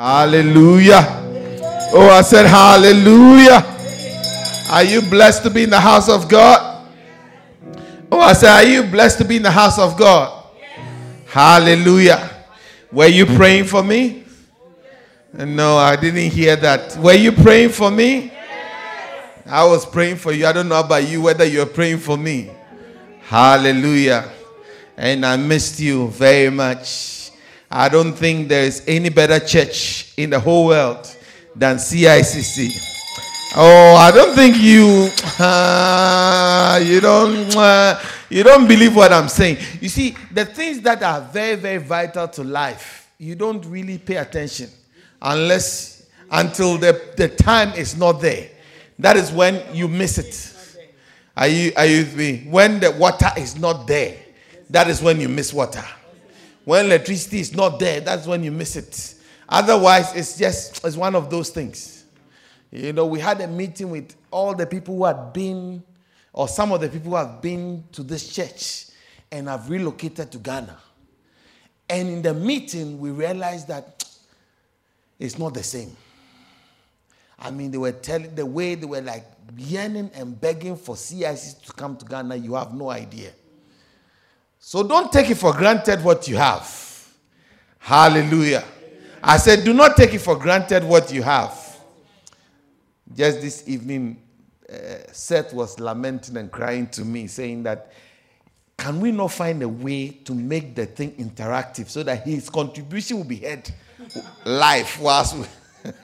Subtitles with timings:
[0.00, 1.04] Hallelujah.
[1.92, 3.62] Oh, I said, Hallelujah.
[4.70, 6.88] Are you blessed to be in the house of God?
[8.10, 10.46] Oh, I said, Are you blessed to be in the house of God?
[11.26, 12.30] Hallelujah.
[12.90, 14.24] Were you praying for me?
[15.34, 16.96] No, I didn't hear that.
[16.96, 18.32] Were you praying for me?
[19.44, 20.46] I was praying for you.
[20.46, 22.48] I don't know about you, whether you're praying for me.
[23.20, 24.30] Hallelujah.
[24.96, 27.19] And I missed you very much.
[27.70, 31.06] I don't think there is any better church in the whole world
[31.54, 32.88] than CICC.
[33.56, 35.08] Oh, I don't think you
[35.38, 39.58] uh, you don't uh, you don't believe what I'm saying.
[39.80, 44.16] You see, the things that are very very vital to life, you don't really pay
[44.16, 44.68] attention
[45.22, 48.48] unless until the, the time is not there.
[48.98, 50.56] That is when you miss it.
[51.36, 52.46] Are you are you with me?
[52.48, 54.16] When the water is not there,
[54.70, 55.84] that is when you miss water.
[56.64, 59.14] When electricity is not there, that's when you miss it.
[59.48, 62.04] Otherwise, it's just it's one of those things.
[62.70, 65.82] You know, we had a meeting with all the people who had been,
[66.32, 68.86] or some of the people who have been to this church
[69.32, 70.76] and have relocated to Ghana.
[71.88, 74.04] And in the meeting, we realized that
[75.18, 75.96] it's not the same.
[77.36, 79.24] I mean, they were telling the way they were like
[79.56, 83.32] yearning and begging for CIC to come to Ghana, you have no idea.
[84.62, 87.08] So don't take it for granted what you have.
[87.78, 88.62] Hallelujah.
[89.22, 91.78] I said, do not take it for granted what you have.
[93.12, 94.22] Just this evening,
[94.70, 94.74] uh,
[95.10, 97.90] Seth was lamenting and crying to me, saying that,
[98.76, 103.16] can we not find a way to make the thing interactive so that his contribution
[103.16, 103.68] will be heard
[104.44, 105.46] live we.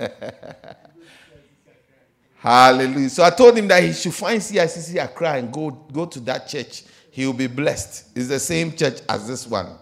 [2.38, 3.10] Hallelujah.
[3.10, 6.48] So I told him that he should find CICC Accra and go, go to that
[6.48, 6.84] church.
[7.16, 8.08] He will be blessed.
[8.14, 9.78] It's the same church as this one.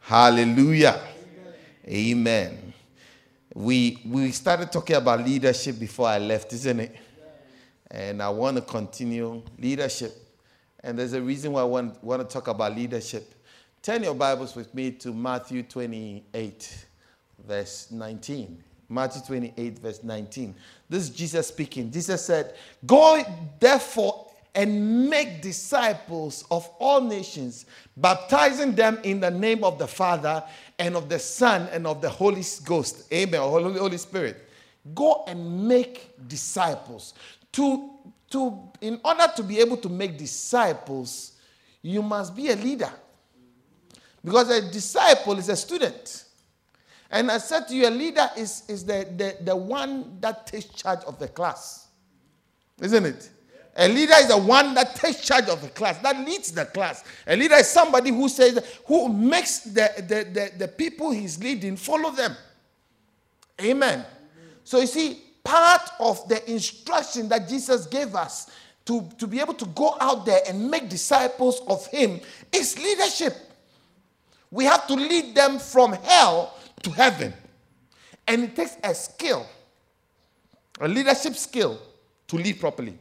[0.00, 1.00] Hallelujah.
[1.88, 2.74] Amen.
[3.54, 6.96] We, we started talking about leadership before I left, isn't it?
[7.90, 10.12] And I want to continue leadership.
[10.84, 13.34] And there's a reason why I want, want to talk about leadership.
[13.80, 16.86] Turn your Bibles with me to Matthew 28,
[17.46, 18.62] verse 19.
[18.90, 20.54] Matthew 28, verse 19.
[20.90, 21.90] This is Jesus speaking.
[21.90, 23.24] Jesus said, Go
[23.58, 24.25] therefore
[24.56, 27.66] and make disciples of all nations,
[27.98, 30.42] baptizing them in the name of the Father
[30.78, 33.12] and of the Son and of the Holy Ghost.
[33.12, 33.38] Amen.
[33.40, 34.48] Holy, Holy Spirit.
[34.94, 37.12] Go and make disciples.
[37.52, 37.90] To,
[38.30, 41.32] to, in order to be able to make disciples,
[41.82, 42.90] you must be a leader.
[44.24, 46.24] Because a disciple is a student.
[47.10, 50.64] And I said to you, a leader is, is the, the, the one that takes
[50.64, 51.88] charge of the class.
[52.80, 53.30] Isn't it?
[53.78, 57.04] A leader is the one that takes charge of the class, that leads the class.
[57.26, 61.76] A leader is somebody who says, who makes the, the, the, the people he's leading
[61.76, 62.34] follow them.
[63.60, 64.04] Amen.
[64.64, 68.50] So you see, part of the instruction that Jesus gave us
[68.86, 72.20] to, to be able to go out there and make disciples of him
[72.52, 73.34] is leadership.
[74.50, 77.34] We have to lead them from hell to heaven.
[78.26, 79.46] And it takes a skill,
[80.80, 81.78] a leadership skill,
[82.28, 82.98] to lead properly.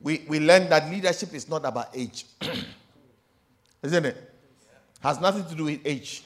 [0.00, 2.24] We, we learned that leadership is not about age,
[3.82, 4.34] isn't it?
[5.00, 6.22] Has nothing to do with age.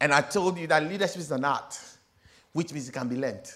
[0.00, 1.78] And I told you that leadership is an art,
[2.52, 3.50] which means it can be learned.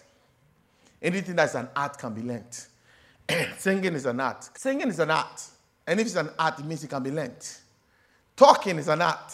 [1.00, 2.66] Anything that's an art can be learned.
[3.58, 4.48] Singing is an art.
[4.56, 5.42] Singing is an art.
[5.86, 7.46] And if it's an art, it means it can be learned.
[8.36, 9.32] Talking is an art,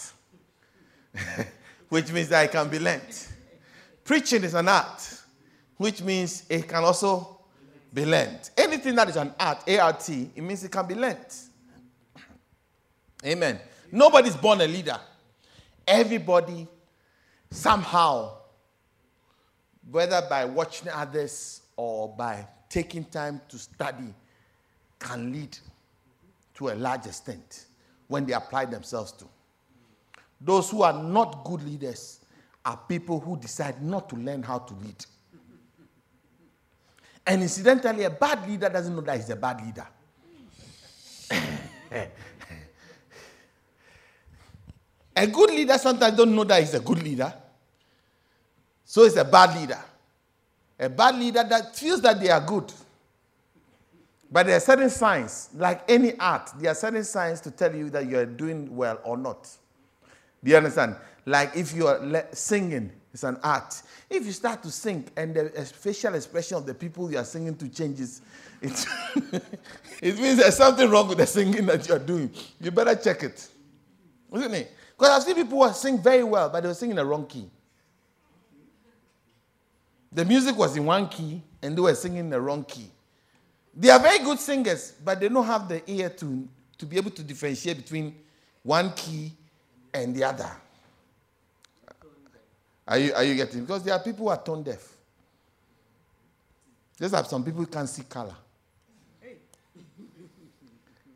[1.88, 3.26] which means that it can be learned.
[4.04, 5.22] Preaching is an art,
[5.76, 7.37] which means it can also
[7.92, 8.50] be learned.
[8.56, 11.34] Anything that is an art, A-R-T, it means it can be learned.
[13.24, 13.58] Amen.
[13.90, 14.98] Nobody's born a leader.
[15.86, 16.68] Everybody
[17.50, 18.36] somehow,
[19.90, 24.14] whether by watching others or by taking time to study,
[24.98, 25.56] can lead
[26.54, 27.66] to a large extent
[28.08, 29.24] when they apply themselves to.
[30.40, 32.20] Those who are not good leaders
[32.64, 35.06] are people who decide not to learn how to lead.
[37.28, 39.86] And incidentally, a bad leader doesn't know that he's a bad leader.
[45.14, 47.30] a good leader sometimes don't know that he's a good leader.
[48.82, 49.78] So he's a bad leader.
[50.78, 52.72] A bad leader that feels that they are good.
[54.32, 57.90] But there are certain signs, like any art, there are certain signs to tell you
[57.90, 59.46] that you are doing well or not.
[60.42, 60.96] Do you understand?
[61.26, 63.82] Like if you are singing, it's an art.
[64.08, 67.56] If you start to sing and the facial expression of the people you are singing
[67.56, 68.22] to changes,
[68.62, 68.86] it,
[70.00, 72.30] it means there's something wrong with the singing that you are doing.
[72.60, 73.48] You better check it.
[74.32, 74.72] Isn't it?
[74.96, 77.50] Because I've seen people who sing very well, but they were singing the wrong key.
[80.12, 82.88] The music was in one key, and they were singing the wrong key.
[83.74, 86.48] They are very good singers, but they don't have the ear to,
[86.78, 88.14] to be able to differentiate between
[88.62, 89.32] one key
[89.92, 90.50] and the other.
[92.88, 93.60] Are you, are you getting?
[93.60, 94.94] Because there are people who are tone deaf.
[96.98, 98.34] Just like some people who can't see color.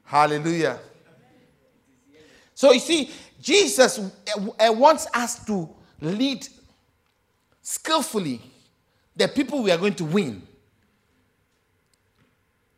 [0.05, 0.79] Hallelujah.
[2.55, 3.11] So you see,
[3.41, 5.67] Jesus uh, uh, wants us to
[6.03, 6.47] lead
[7.63, 8.41] skillfully
[9.17, 10.43] the people we are going to win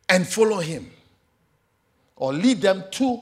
[0.07, 0.89] and follow him
[2.15, 3.19] or lead them to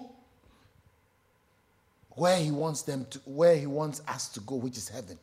[2.11, 5.17] where he wants them to where he wants us to go which is heaven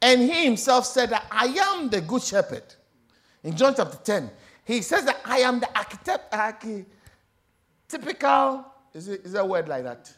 [0.00, 2.62] and he himself said that i am the good shepherd
[3.42, 4.30] in john chapter 10
[4.64, 8.64] he says that i am the architect archetypical
[8.94, 10.12] is it is a word like that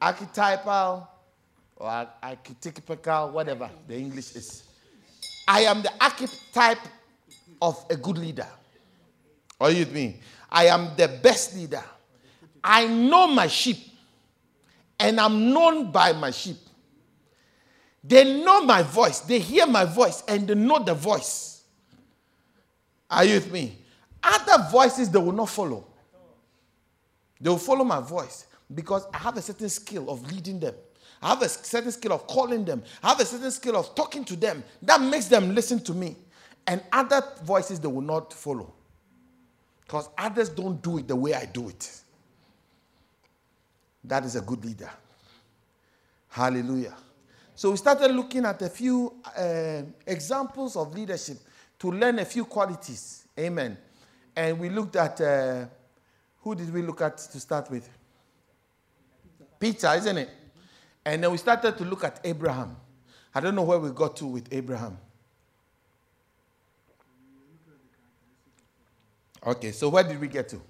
[0.00, 1.08] archetypal
[1.76, 4.62] or archetypical whatever the english is
[5.46, 6.78] i am the archetype
[7.60, 8.46] of a good leader
[9.60, 10.20] are you with me?
[10.50, 11.82] I am the best leader.
[12.62, 13.78] I know my sheep,
[14.98, 16.56] and I'm known by my sheep.
[18.02, 21.62] They know my voice, they hear my voice, and they know the voice.
[23.10, 23.78] Are you with me?
[24.22, 25.86] Other voices they will not follow.
[27.40, 30.74] They will follow my voice because I have a certain skill of leading them.
[31.22, 32.82] I have a certain skill of calling them.
[33.02, 34.62] I have a certain skill of talking to them.
[34.82, 36.16] That makes them listen to me.
[36.66, 38.72] And other voices they will not follow.
[39.84, 41.90] Because others don't do it the way I do it.
[44.04, 44.90] That is a good leader.
[46.28, 46.94] Hallelujah.
[47.58, 51.38] So we started looking at a few uh, examples of leadership
[51.80, 53.26] to learn a few qualities.
[53.36, 53.76] Amen.
[54.36, 55.64] And we looked at uh,
[56.40, 57.90] who did we look at to start with?
[59.58, 60.30] Peter, isn't it?
[61.04, 62.76] And then we started to look at Abraham.
[63.34, 64.96] I don't know where we got to with Abraham.
[69.44, 70.62] Okay, so where did we get to?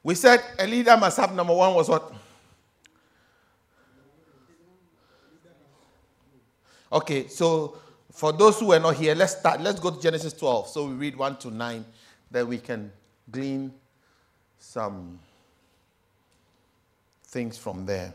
[0.00, 2.12] We said a leader must have number one was what?
[6.94, 7.76] Okay, so
[8.12, 9.60] for those who are not here, let's start.
[9.60, 10.68] Let's go to Genesis 12.
[10.68, 11.84] So we read 1 to 9,
[12.30, 12.92] then we can
[13.32, 13.72] glean
[14.60, 15.18] some
[17.24, 18.14] things from there.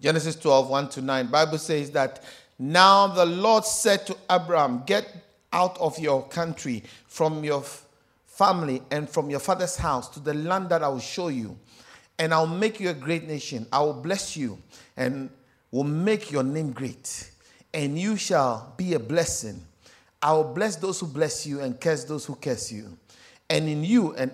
[0.00, 1.26] Genesis 12, 1 to 9.
[1.26, 2.24] Bible says that
[2.58, 5.14] now the Lord said to Abraham, Get
[5.52, 7.62] out of your country, from your
[8.24, 11.58] family, and from your father's house to the land that I will show you.
[12.18, 13.66] And I'll make you a great nation.
[13.70, 14.58] I will bless you
[14.96, 15.28] and
[15.70, 17.30] will make your name great.
[17.72, 19.60] And you shall be a blessing.
[20.22, 22.96] I will bless those who bless you and curse those who curse you.
[23.48, 24.32] And in you and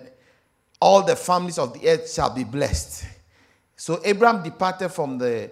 [0.81, 3.05] all the families of the earth shall be blessed.
[3.75, 5.51] So Abraham departed from the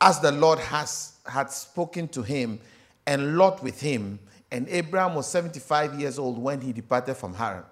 [0.00, 2.60] as the Lord has had spoken to him,
[3.06, 4.18] and Lot with him.
[4.50, 7.64] And Abraham was 75 years old when he departed from Haran.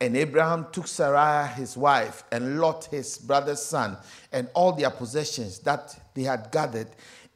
[0.00, 3.96] And Abraham took Sarai his wife, and Lot his brother's son,
[4.32, 6.88] and all their possessions that they had gathered,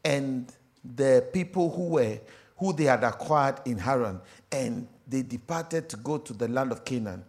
[0.04, 0.52] and
[0.96, 2.18] the people who were
[2.56, 4.20] who they had acquired in Haran,
[4.52, 7.24] and they departed to go to the land of Canaan.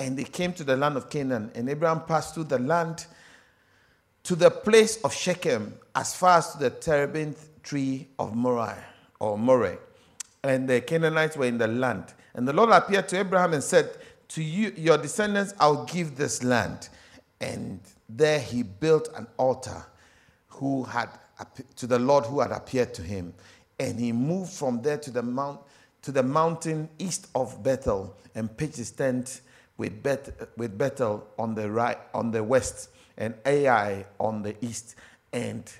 [0.00, 3.06] And they came to the land of Canaan, and Abraham passed through the land
[4.24, 8.82] to the place of Shechem, as far as to the terebinth tree of Moreh,
[9.20, 9.78] or Moreh.
[10.42, 12.12] And the Canaanites were in the land.
[12.34, 13.96] And the Lord appeared to Abraham and said,
[14.28, 16.88] To you, your descendants, I'll give this land.
[17.40, 19.84] And there he built an altar
[20.52, 21.08] who had
[21.76, 23.34] to the Lord who had appeared to him.
[23.78, 25.60] And he moved from there to the mount
[26.02, 29.40] to the mountain east of Bethel and pitched his tent
[29.76, 34.96] with, Beth, with Bethel on the right on the west and Ai on the east.
[35.32, 35.70] And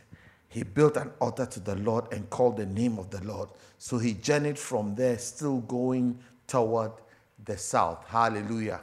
[0.49, 3.49] he built an altar to the Lord and called the name of the Lord.
[3.79, 6.93] So he journeyed from there, still going toward
[7.45, 8.05] the south.
[8.07, 8.81] Hallelujah.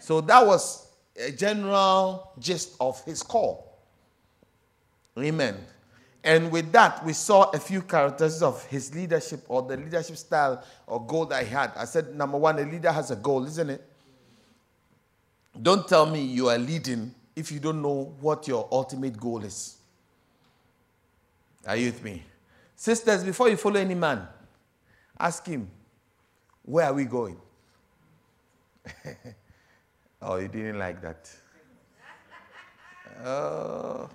[0.00, 3.67] So that was a general gist of his call.
[5.22, 5.56] Amen.
[6.24, 10.62] And with that, we saw a few characteristics of his leadership or the leadership style
[10.86, 11.72] or goal that he had.
[11.76, 13.84] I said, number one, a leader has a goal, isn't it?
[15.60, 19.76] Don't tell me you are leading if you don't know what your ultimate goal is.
[21.66, 22.24] Are you with me?
[22.76, 24.26] Sisters, before you follow any man,
[25.18, 25.68] ask him,
[26.62, 27.36] where are we going?
[30.22, 31.30] oh, you didn't like that.
[33.24, 34.08] Oh,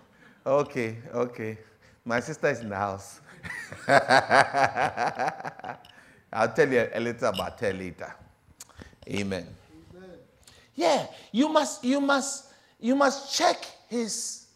[0.46, 1.58] okay, okay.
[2.06, 3.22] My sister is in the house.
[6.34, 8.14] I'll tell you a little about her later.
[9.08, 9.48] Amen.
[9.96, 10.10] Amen.
[10.76, 14.48] Yeah, you must, you must, you must check his,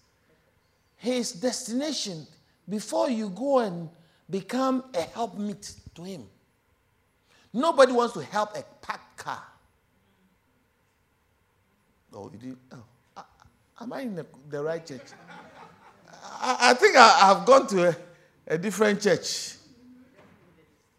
[0.95, 2.25] his destination
[2.67, 3.89] before you go and
[4.29, 6.25] become a helpmeet to him.
[7.53, 9.43] Nobody wants to help a packed car.
[12.13, 12.57] Oh, you did?
[12.71, 13.23] Oh,
[13.81, 15.01] am I in the, the right church?
[16.39, 17.95] I, I think I, have gone to a,
[18.47, 19.55] a different church.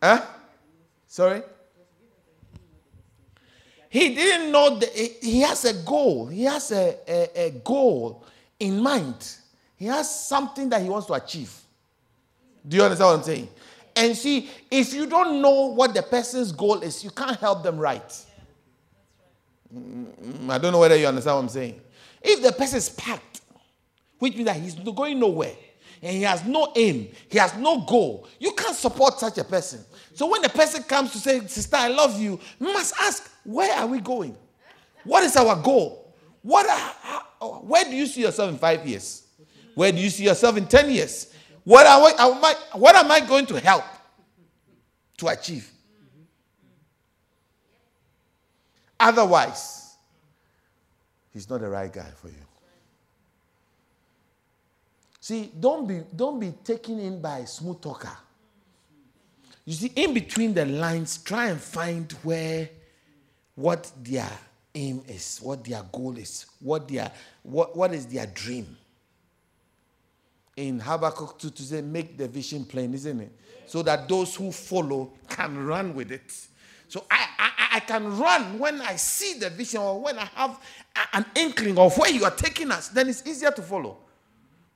[0.03, 0.23] Huh?
[1.07, 1.43] Sorry?
[3.91, 6.27] He didn't know that he has a goal.
[6.27, 8.25] He has a, a, a goal
[8.61, 9.37] in mind.
[9.77, 11.53] He has something that he wants to achieve.
[12.67, 13.49] Do you understand what I'm saying?
[13.97, 17.79] And see, if you don't know what the person's goal is, you can't help them
[17.79, 18.25] right.
[19.75, 21.81] Mm, I don't know whether you understand what I'm saying.
[22.23, 23.38] If the person is packed,
[24.19, 25.55] which means that he's going nowhere,
[26.03, 29.81] and he has no aim, he has no goal, you can't support such a person.
[30.15, 33.75] So when the person comes to say, Sister, I love you, you must ask, Where
[33.79, 34.37] are we going?
[35.05, 36.15] What is our goal?
[36.43, 39.27] What are, where do you see yourself in five years?
[39.75, 41.33] Where do you see yourself in 10 years?
[41.65, 43.85] What, are, am I, what am I going to help
[45.19, 45.71] to achieve?
[48.99, 49.97] Otherwise,
[51.33, 52.48] he's not the right guy for you.
[55.29, 58.17] See, don't be, don't be taken in by a smooth talker.
[59.67, 62.71] You see, in between the lines, try and find where
[63.55, 64.31] what their
[64.75, 68.75] aim is, what their goal is, what their what, what is their dream.
[70.57, 73.33] In Habakkuk 2 to say, make the vision plain, isn't it?
[73.67, 76.33] So that those who follow can run with it.
[76.89, 80.59] So I, I, I can run when I see the vision or when I have
[81.13, 83.99] an inkling of where you are taking us, then it's easier to follow.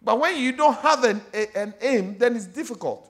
[0.04, 3.08] But when you don't have an, a, an aim, then it's difficult.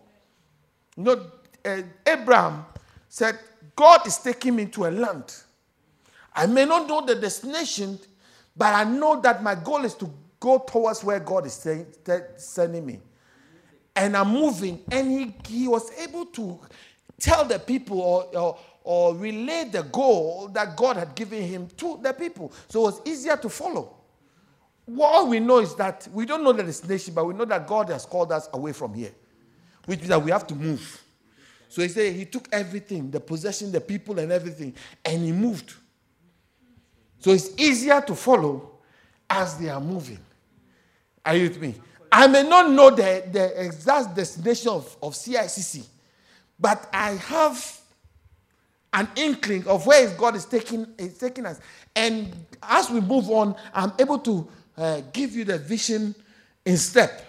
[0.96, 1.26] You know,
[1.64, 2.66] uh, Abraham
[3.08, 3.38] said,
[3.74, 5.34] God is taking me to a land.
[6.34, 7.98] I may not know the destination,
[8.56, 11.86] but I know that my goal is to go towards where God is say,
[12.36, 13.00] sending me.
[13.94, 14.80] And I'm moving.
[14.90, 16.60] And he, he was able to
[17.18, 21.98] tell the people or, or, or relay the goal that God had given him to
[22.02, 22.52] the people.
[22.68, 24.01] So it was easier to follow.
[24.98, 27.88] All we know is that we don't know the destination, but we know that God
[27.90, 29.12] has called us away from here,
[29.86, 31.02] which means that we have to move.
[31.68, 34.74] So he said he took everything, the possession, the people, and everything,
[35.04, 35.72] and he moved.
[37.20, 38.70] So it's easier to follow
[39.30, 40.18] as they are moving.
[41.24, 41.74] Are you with me?
[42.10, 45.86] I may not know the, the exact destination of, of CICC,
[46.58, 47.80] but I have
[48.92, 51.60] an inkling of where God is taking, is taking us.
[51.96, 56.14] And as we move on, I'm able to uh, give you the vision
[56.64, 57.24] in step.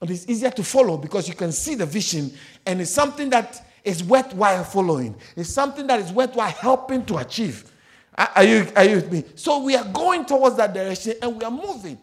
[0.00, 2.32] And it's easier to follow because you can see the vision
[2.64, 5.16] and it's something that is worthwhile following.
[5.36, 7.70] It's something that is worthwhile helping to achieve.
[8.16, 9.24] Are you, are you with me?
[9.34, 11.98] So we are going towards that direction and we are moving.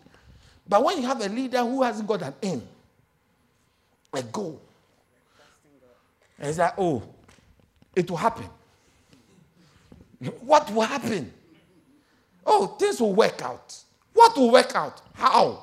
[0.68, 2.62] But when you have a leader who hasn't got an aim,
[4.14, 4.62] a goal,
[6.40, 7.04] and it's like, oh,
[7.96, 8.46] it will happen.
[10.42, 11.32] What will happen?
[12.46, 13.76] Oh, things will work out.
[14.16, 15.02] What will work out?
[15.14, 15.62] How?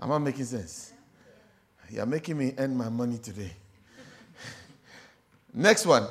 [0.00, 0.94] Am I making sense?
[1.90, 3.52] You're making me earn my money today.
[5.54, 6.08] Next one.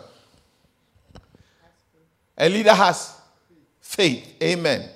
[2.37, 3.19] A leader has
[3.81, 4.35] faith.
[4.43, 4.87] Amen.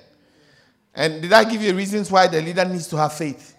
[0.94, 3.56] And did I give you reasons why the leader needs to have faith?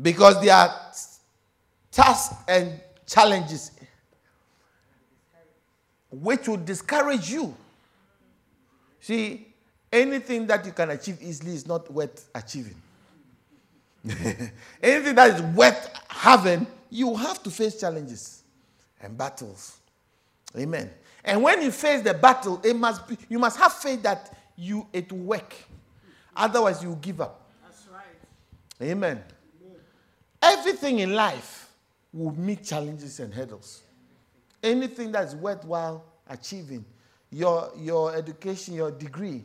[0.00, 0.92] Because there are
[1.90, 3.70] tasks and challenges
[6.10, 7.56] which will discourage you.
[9.04, 9.46] See,
[9.92, 12.76] anything that you can achieve easily is not worth achieving.
[14.82, 18.44] anything that is worth having, you have to face challenges
[19.02, 19.76] and battles.
[20.56, 20.90] Amen.
[21.22, 24.86] And when you face the battle, it must be, you must have faith that you
[24.90, 25.54] it will work.
[26.34, 27.50] Otherwise, you will give up.
[27.62, 28.88] That's right.
[28.90, 29.22] Amen.
[29.62, 29.76] Amen.
[30.40, 31.68] Everything in life
[32.10, 33.82] will meet challenges and hurdles.
[34.62, 36.86] Anything that is worthwhile achieving,
[37.34, 39.42] your, your education, your degree.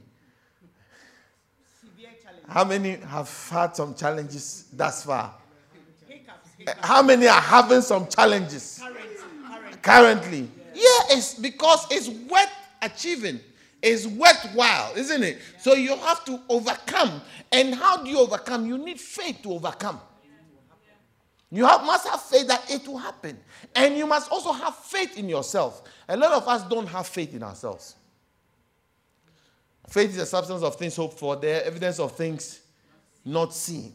[2.47, 5.33] How many have had some challenges thus far?
[6.07, 6.79] Hiccups, hiccups.
[6.81, 9.79] Eh, how many are having some challenges currently?
[9.81, 10.51] currently.
[10.73, 12.49] Yeah, it's because it's worth
[12.81, 13.39] achieving.
[13.81, 15.37] It's worthwhile, isn't it?
[15.37, 15.59] Yeah.
[15.59, 17.21] So you have to overcome.
[17.51, 18.65] And how do you overcome?
[18.65, 19.99] You need faith to overcome.
[21.51, 23.37] You have, must have faith that it will happen.
[23.75, 25.83] And you must also have faith in yourself.
[26.07, 27.95] A lot of us don't have faith in ourselves.
[29.89, 32.61] Faith is the substance of things hoped for, the evidence of things
[33.25, 33.93] not seen.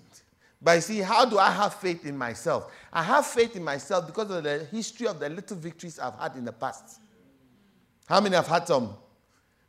[0.60, 2.72] But you see, how do I have faith in myself?
[2.92, 6.36] I have faith in myself because of the history of the little victories I've had
[6.36, 7.00] in the past.
[8.06, 8.94] How many have had some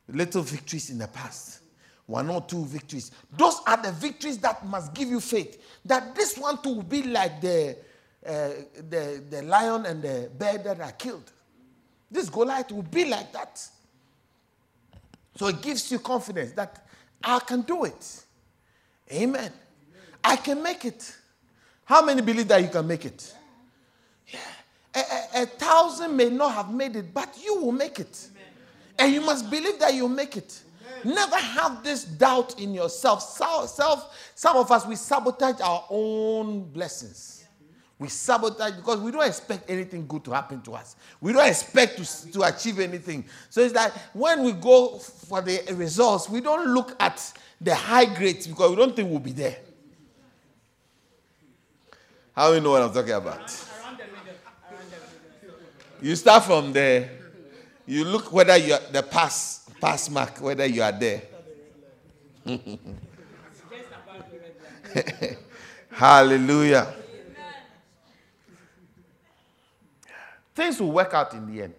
[0.08, 1.60] little victories in the past,
[2.08, 3.12] one or two victories.
[3.36, 7.04] Those are the victories that must give you faith that this one too will be
[7.04, 7.78] like the,
[8.26, 8.50] uh,
[8.90, 11.32] the, the lion and the bear that are killed.
[12.12, 13.68] This Goliath will be like that.
[15.36, 16.86] So it gives you confidence that
[17.24, 18.24] I can do it.
[19.12, 19.52] Amen.
[20.24, 21.16] I can make it.
[21.84, 23.34] How many believe that you can make it?
[24.28, 24.40] Yeah.
[24.96, 28.28] A, a, a thousand may not have made it, but you will make it.
[28.98, 30.62] And you must believe that you'll make it.
[31.06, 33.22] Never have this doubt in yourself.
[33.22, 37.46] Self, some of us, we sabotage our own blessings.
[38.00, 40.96] We sabotage because we don't expect anything good to happen to us.
[41.22, 43.24] We don't expect to, to achieve anything.
[43.52, 47.32] So it's like when we go for the results, we don't look at
[47.62, 49.58] the high grades because we don't think we'll be there.
[52.36, 53.66] How do you know what I'm talking about?
[56.02, 57.12] You start from there.
[57.86, 61.22] You look whether you the pass pass mark, whether you are there.
[65.92, 66.94] Hallelujah.
[70.54, 71.74] Things will work out in the end.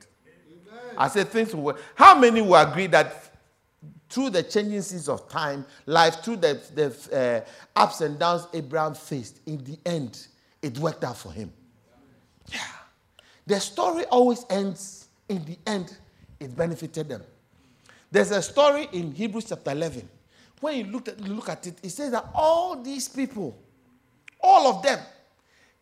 [0.99, 1.81] I said things will work.
[1.95, 3.33] How many will agree that
[4.09, 7.45] through the seasons of time, life, through the, the
[7.77, 10.27] uh, ups and downs Abraham faced, in the end,
[10.63, 11.53] it worked out for him?
[12.51, 12.59] Yeah.
[13.47, 15.97] The story always ends in the end,
[16.41, 17.23] it benefited them.
[18.17, 20.09] There's a story in Hebrews chapter 11.
[20.63, 23.55] When you look at, look at it, it says that all these people,
[24.41, 24.99] all of them,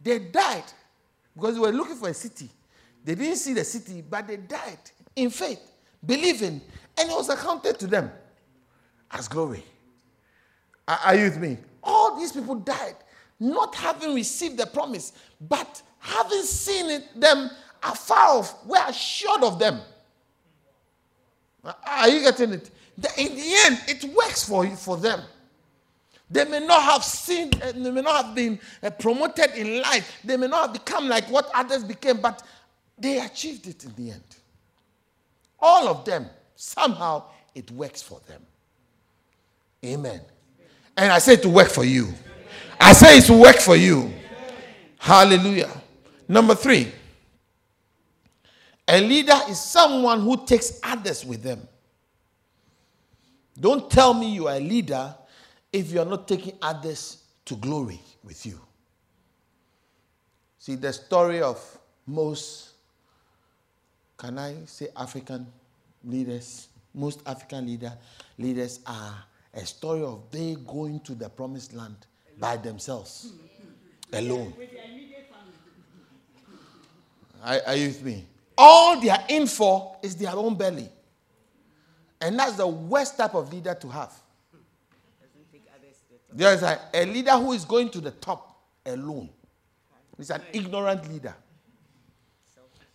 [0.01, 0.65] they died
[1.33, 2.51] because they were looking for a city.
[3.05, 4.81] They didn't see the city, but they died
[5.15, 5.61] in faith,
[6.05, 6.61] believing,
[6.99, 8.11] and it was accounted to them
[9.13, 9.63] as glory.
[10.89, 11.59] Are, you with me?
[11.85, 12.97] All these people died,
[13.39, 17.49] not having received the promise, but having seen it, them
[17.81, 19.81] afar off, were assured of them.
[21.65, 22.71] Are you getting it?
[23.19, 25.21] In the end, it works for you, for them.
[26.31, 30.21] They may not have seen, uh, they may not have been uh, promoted in life.
[30.25, 32.43] They may not have become like what others became, but
[32.99, 34.25] they achieved it in the end.
[35.61, 38.43] All of them, somehow, it works for them.
[39.85, 40.21] Amen.
[40.97, 42.13] And I say to work for you.
[42.81, 44.13] I say it's to work for you.
[44.99, 45.71] Hallelujah.
[46.29, 46.91] Number three.
[48.87, 51.67] A leader is someone who takes others with them.
[53.59, 55.15] Don't tell me you are a leader
[55.73, 58.61] if you are not taking others to glory with you.
[60.59, 61.61] See, the story of
[62.07, 62.71] most,
[64.17, 65.47] can I say African
[66.05, 67.93] leaders, most African leader,
[68.39, 71.97] leaders are a story of they going to the promised land
[72.39, 73.33] by themselves,
[74.13, 74.53] alone.
[77.43, 78.27] Are, are you with me?
[78.57, 80.89] All they are in for is their own belly.
[82.21, 84.13] And that's the worst type of leader to have.
[86.33, 89.29] There is a, a leader who is going to the top alone.
[90.17, 91.35] He's an ignorant leader.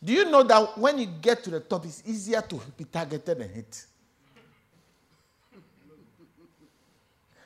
[0.04, 3.38] Do you know that when you get to the top, it's easier to be targeted
[3.40, 3.86] and hit?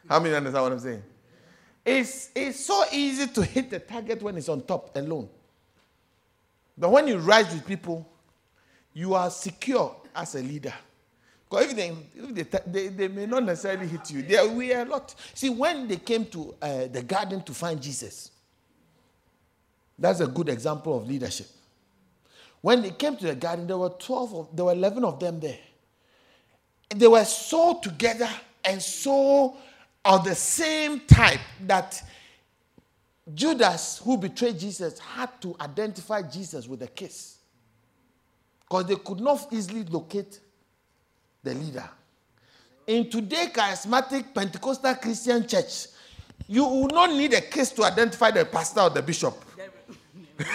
[0.08, 1.04] How many understand what I'm saying?
[1.86, 5.30] It's, it's so easy to hit the target when it's on top alone.
[6.78, 8.08] But when you rise with people,
[8.94, 10.74] you are secure as a leader.
[11.50, 14.86] Because if, they, if they, they, they, may not necessarily hit you, there were a
[14.86, 15.14] lot.
[15.34, 18.32] See, when they came to uh, the garden to find Jesus,
[19.98, 21.48] that's a good example of leadership.
[22.62, 25.40] When they came to the garden, there were 12 of, there were 11 of them
[25.40, 25.60] there.
[26.90, 28.30] They were so together
[28.64, 29.58] and so
[30.06, 32.02] of the same type that
[33.32, 37.38] Judas, who betrayed Jesus, had to identify Jesus with a kiss.
[38.62, 40.40] Because they could not easily locate
[41.42, 41.90] the leader.
[42.88, 45.88] In today's charismatic Pentecostal Christian church,
[46.48, 49.34] you will not need a kiss to identify the pastor or the bishop.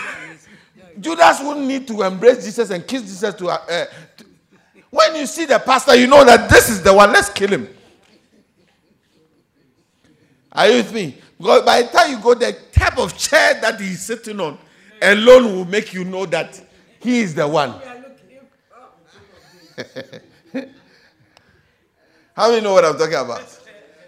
[1.00, 3.84] Judas wouldn't need to embrace Jesus and kiss Jesus to, uh, uh,
[4.16, 4.26] to.
[4.90, 7.12] When you see the pastor, you know that this is the one.
[7.12, 7.68] Let's kill him.
[10.52, 11.18] Are you with me?
[11.38, 14.58] By the time you go, the type of chair that he's sitting on
[15.00, 16.60] alone will make you know that
[17.00, 17.80] he is the one.
[18.74, 18.90] Oh,
[22.34, 23.56] How many know what I'm talking about?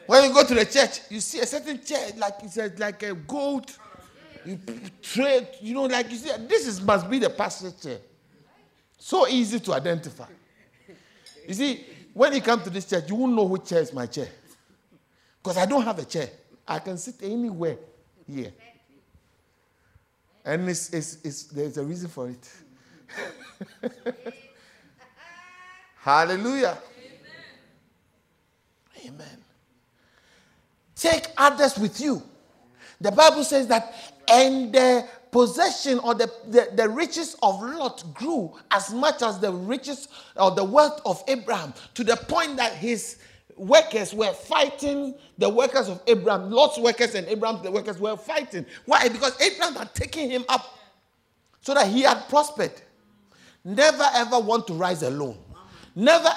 [0.07, 3.03] When you go to the church, you see a certain chair, like it's a, like
[3.05, 3.71] a gold
[4.45, 4.59] you
[5.03, 7.99] trade, you know, like you see, this is, must be the pastor's chair.
[8.99, 10.27] So easy to identify.
[11.47, 14.07] You see, when you come to this church, you won't know which chair is my
[14.07, 14.29] chair.
[15.43, 16.29] Because I don't have a chair.
[16.67, 17.77] I can sit anywhere
[18.27, 18.53] here.
[20.45, 22.51] And it's, it's, it's, there's a reason for it.
[25.97, 26.79] Hallelujah.
[29.05, 29.45] Amen.
[30.95, 32.23] Take others with you.
[33.01, 33.95] The Bible says that,
[34.29, 39.53] and the possession or the, the, the riches of Lot grew as much as the
[39.53, 43.19] riches or the wealth of Abraham to the point that his
[43.61, 46.51] workers were fighting the workers of Abraham.
[46.51, 48.65] Lot's workers and Abraham's the workers were fighting.
[48.87, 49.09] Why?
[49.09, 50.79] Because Abraham had taken him up
[51.61, 52.73] so that he had prospered.
[53.63, 55.37] Never ever want to rise alone.
[55.95, 56.31] Never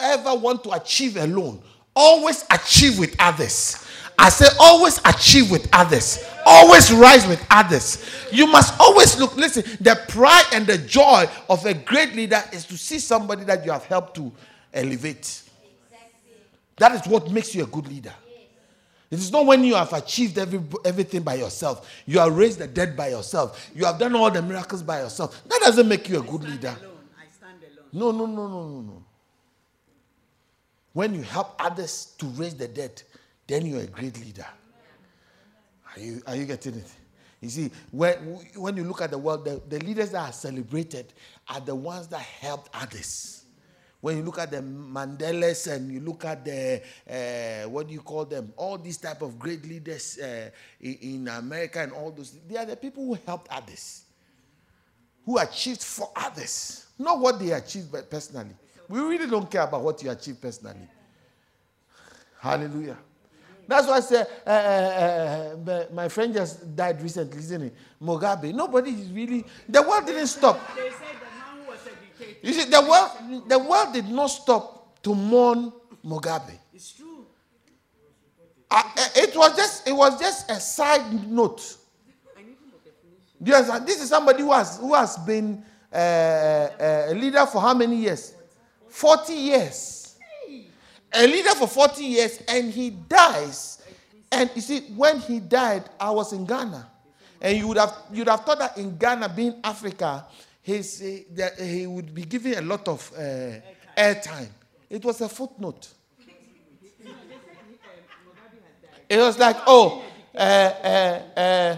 [0.00, 1.62] ever want to achieve alone.
[1.94, 3.84] Always achieve with others.
[4.18, 6.24] I say, always achieve with others.
[6.46, 8.02] Always rise with others.
[8.32, 9.36] You must always look.
[9.36, 13.64] Listen, the pride and the joy of a great leader is to see somebody that
[13.66, 14.32] you have helped to
[14.72, 15.42] elevate.
[16.76, 18.14] That is what makes you a good leader.
[19.10, 21.88] It is not when you have achieved every, everything by yourself.
[22.06, 23.70] You have raised the dead by yourself.
[23.74, 25.42] You have done all the miracles by yourself.
[25.48, 26.76] That doesn't make you a good leader.
[27.92, 29.04] No, no, no, no, no, no.
[30.92, 33.02] When you help others to raise the dead,
[33.46, 34.46] then you're a great leader.
[35.94, 36.90] Are you, are you getting it?
[37.40, 38.16] You see, when,
[38.56, 41.12] when you look at the world, the, the leaders that are celebrated
[41.48, 43.44] are the ones that helped others.
[44.06, 48.02] When you look at the Mandelas and you look at the, uh, what do you
[48.02, 48.52] call them?
[48.56, 50.48] All these type of great leaders uh,
[50.80, 54.04] in, in America and all those, they are the people who helped others,
[55.24, 58.54] who achieved for others, not what they achieved personally.
[58.88, 60.86] We really don't care about what you achieve personally.
[62.38, 62.98] Hallelujah.
[63.66, 67.74] That's why I say uh, uh, uh, my friend just died recently, isn't it?
[68.00, 68.54] Mugabe.
[68.54, 69.44] Nobody is really.
[69.68, 70.60] The world didn't stop.
[70.76, 72.25] They said the man who was a dictator.
[72.42, 75.72] You see, the world, the world did not stop to mourn
[76.04, 76.58] Mugabe.
[76.74, 77.26] It's true.
[78.70, 78.82] Uh,
[79.14, 81.76] it was just it was just a side note.
[83.42, 83.86] Do you understand?
[83.86, 87.96] This is somebody who has who has been uh, uh, a leader for how many
[87.96, 88.34] years?
[88.88, 90.06] Forty years
[91.16, 93.82] a leader for 40 years and he dies.
[94.30, 96.88] And you see, when he died, I was in Ghana.
[97.40, 100.24] And you would have, you'd have thought that in Ghana, being Africa,
[100.66, 103.20] his, uh, that he would be given a lot of uh,
[103.96, 104.48] airtime.
[104.90, 105.86] It was a footnote.
[109.08, 110.02] It was like, oh,
[110.34, 111.76] uh, uh, uh,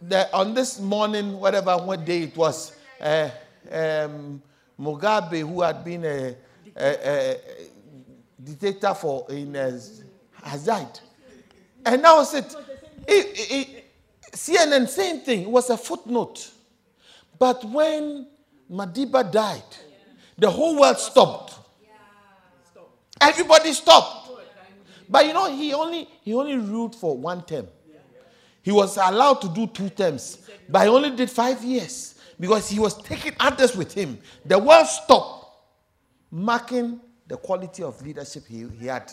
[0.00, 3.28] the, on this morning, whatever what day it was, uh,
[3.70, 4.42] um,
[4.80, 6.34] Mugabe, who had been a,
[6.74, 7.36] a, a,
[8.42, 9.78] dictator for in uh,
[10.42, 11.00] has died.
[11.84, 12.56] And that was it.
[13.06, 13.84] It, it,
[14.32, 15.42] CNN, same thing.
[15.42, 16.53] It was a footnote.
[17.38, 18.26] But when
[18.70, 19.62] Madiba died,
[20.38, 21.54] the whole world stopped.
[23.20, 24.30] Everybody stopped.
[25.08, 27.68] But you know, he only he only ruled for one term.
[28.62, 32.78] He was allowed to do two terms, but he only did five years because he
[32.80, 34.18] was taking others with him.
[34.44, 35.46] The world stopped,
[36.30, 39.12] marking the quality of leadership he, he had.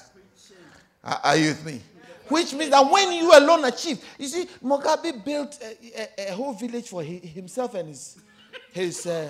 [1.03, 1.81] Are, are you with me?
[2.31, 6.53] Which means that when you alone achieve, you see, Mugabe built a, a, a whole
[6.53, 8.17] village for he, himself and his
[8.71, 9.29] his uh,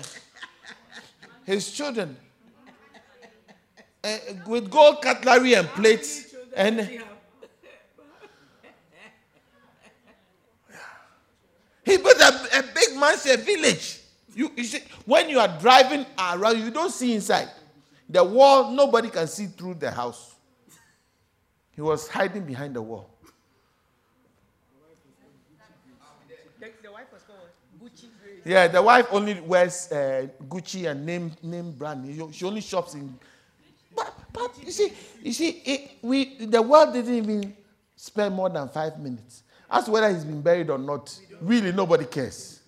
[1.44, 2.16] his children
[4.04, 7.02] uh, with gold cutlery and plates and.
[11.84, 13.98] He built a, a big mansion, a village.
[14.32, 17.48] You, you see, when you are driving around, you don't see inside.
[18.08, 20.31] The wall, nobody can see through the house.
[21.74, 23.08] He was hiding behind the wall.
[28.44, 32.34] Yeah, the wife only wears uh, Gucci and name name brand.
[32.34, 33.16] She only shops in.
[33.94, 37.56] But, but you see, you see, it, we the world didn't even
[37.94, 39.44] spend more than five minutes.
[39.70, 42.60] As whether he's been buried or not, really nobody cares.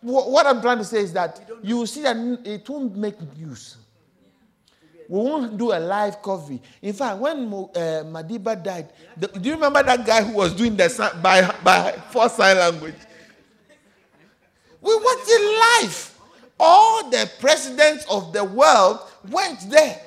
[0.00, 3.76] what I'm trying to say is that you will see that it won't make news.
[5.10, 6.62] We won't do a live coffee.
[6.80, 10.76] In fact, when uh, Madiba died, the, do you remember that guy who was doing
[10.76, 12.94] the by by for sign language?
[14.80, 16.18] We watched it live.
[16.60, 20.00] All the presidents of the world went there.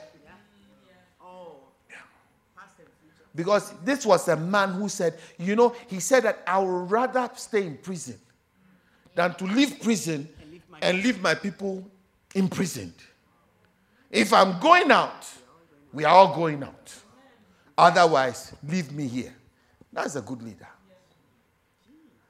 [3.36, 7.30] Because this was a man who said, you know, he said that I would rather
[7.36, 8.18] stay in prison
[9.16, 10.30] than to leave prison
[10.82, 11.84] and leave my people
[12.36, 12.94] imprisoned.
[14.14, 15.28] If I'm going out,
[15.92, 16.94] we are all going out.
[17.76, 19.34] Otherwise, leave me here.
[19.92, 20.68] That's a good leader.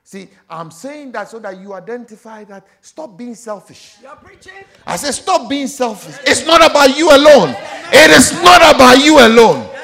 [0.05, 3.97] See, I'm saying that so that you identify that stop being selfish.
[4.01, 4.53] You're preaching.
[4.87, 6.15] I said, stop being selfish.
[6.25, 7.53] It's not about you alone.
[7.91, 9.69] It is not about you alone.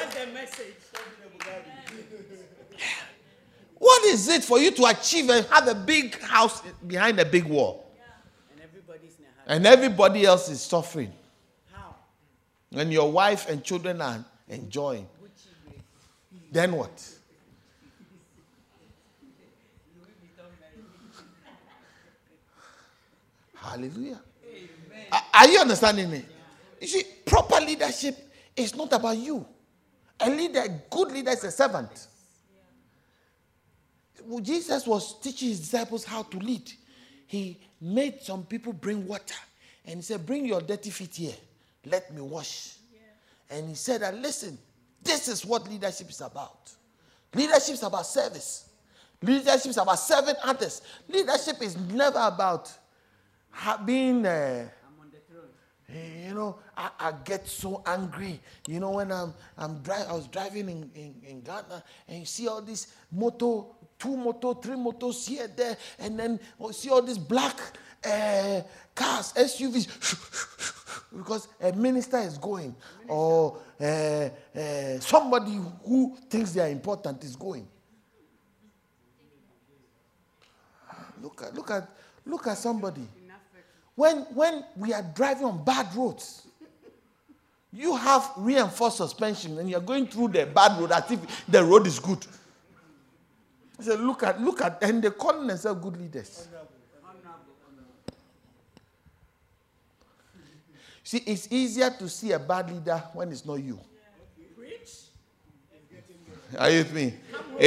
[3.78, 7.44] What is it for you to achieve and have a big house behind a big
[7.44, 7.90] wall?
[9.46, 11.12] And, and everybody else is suffering.
[12.70, 15.08] When your wife and children are enjoying,
[16.52, 17.08] then what?
[23.54, 24.20] Hallelujah.
[25.12, 26.24] Are, are you understanding me?
[26.80, 28.16] You see, proper leadership
[28.56, 29.46] is not about you.
[30.18, 32.08] A leader, good leader is a servant.
[34.42, 36.70] Jesus was teaching his disciples how to lead.
[37.26, 39.34] He made some people bring water
[39.84, 41.34] and he said, Bring your dirty feet here.
[41.84, 42.76] Let me wash.
[42.92, 43.56] Yeah.
[43.56, 44.58] And he said, that, Listen,
[45.02, 46.70] this is what leadership is about.
[47.34, 48.68] Leadership is about service.
[49.22, 50.82] Leadership is about serving others.
[51.08, 52.72] Leadership is never about
[53.84, 54.24] being.
[54.26, 54.68] Uh,
[55.92, 58.40] you know, I, I, get so angry.
[58.68, 62.26] You know, when I'm I'm driving, I was driving in, in, in Ghana and you
[62.26, 67.02] see all these moto, two moto, three motos here, there, and then you see all
[67.02, 67.58] these black
[68.04, 68.60] uh,
[68.94, 70.46] cars, SUVs,
[71.16, 72.74] because a minister is going,
[73.08, 77.66] or uh, uh, somebody who thinks they are important is going.
[81.22, 81.88] Look at, look at,
[82.24, 83.06] look at somebody.
[83.94, 86.46] When, when we are driving on bad roads,
[87.72, 91.86] you have reinforced suspension and you're going through the bad road as if the road
[91.86, 92.24] is good.
[93.78, 96.48] Said, look at, look at, and they call themselves good leaders.
[101.10, 103.80] See, it's easier to see a bad leader when it's not you.
[106.56, 107.14] Are you with me?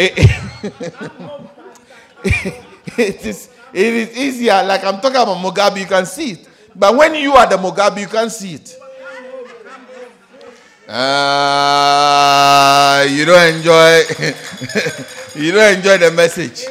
[2.97, 4.63] it is it is easier.
[4.63, 6.47] Like I'm talking about Mugabe, you can see it.
[6.73, 8.77] But when you are the Mugabe, you can't see it.
[10.87, 14.03] Uh, you don't enjoy
[15.35, 16.63] you don't enjoy the message.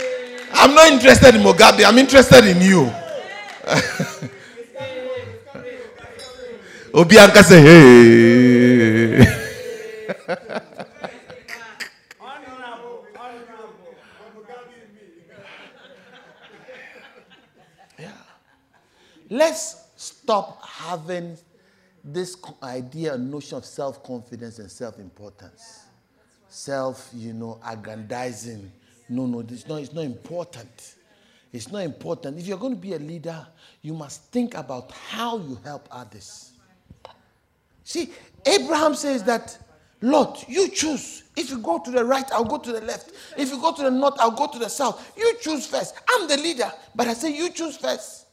[0.54, 2.90] I'm not interested in Mugabe, I'm interested in you.
[6.92, 9.18] Obianka say, hey.
[17.98, 18.12] yeah.
[19.30, 21.38] Let's stop having
[22.04, 25.86] this idea and notion of self confidence and self importance.
[26.50, 28.70] Self, you know, aggrandizing.
[29.08, 30.96] No, no, it's not, it's not important.
[31.50, 32.38] It's not important.
[32.38, 33.46] If you're going to be a leader,
[33.80, 36.51] you must think about how you help others.
[37.92, 38.10] See,
[38.46, 39.58] Abraham says that,
[40.00, 41.24] Lord, you choose.
[41.36, 43.12] If you go to the right, I'll go to the left.
[43.36, 45.12] If you go to the north, I'll go to the south.
[45.14, 45.94] You choose first.
[46.08, 48.24] I'm the leader, but I say you choose first.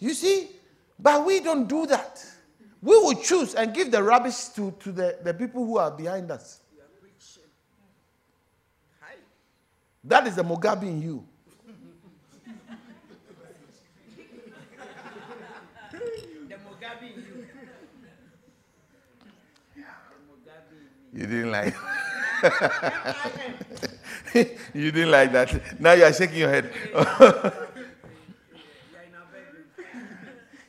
[0.00, 0.48] You see?
[0.98, 2.26] But we don't do that.
[2.82, 6.32] We will choose and give the rubbish to, to the, the people who are behind
[6.32, 6.58] us.
[10.02, 11.24] That is the Mugabe in you.
[21.12, 21.74] You didn't like
[24.74, 25.80] You didn't like that.
[25.80, 26.72] Now you are shaking your head.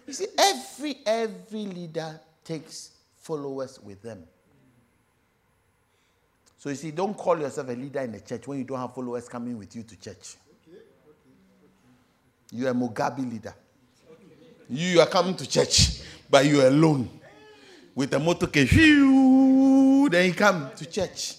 [0.08, 4.24] you see, every every leader takes followers with them.
[6.58, 8.94] So you see, don't call yourself a leader in the church when you don't have
[8.94, 10.36] followers coming with you to church.
[12.52, 13.54] You are a Mugabe leader.
[14.70, 17.21] You are coming to church, but you are alone
[17.96, 18.70] with a motorcade.
[20.12, 21.36] Then you come to church.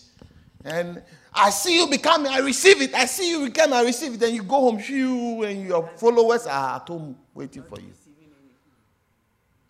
[0.64, 1.02] And
[1.34, 2.94] I see you becoming, I receive it.
[2.94, 4.20] I see you become, I receive it.
[4.20, 7.92] Then you go home, and your followers are at home waiting for you.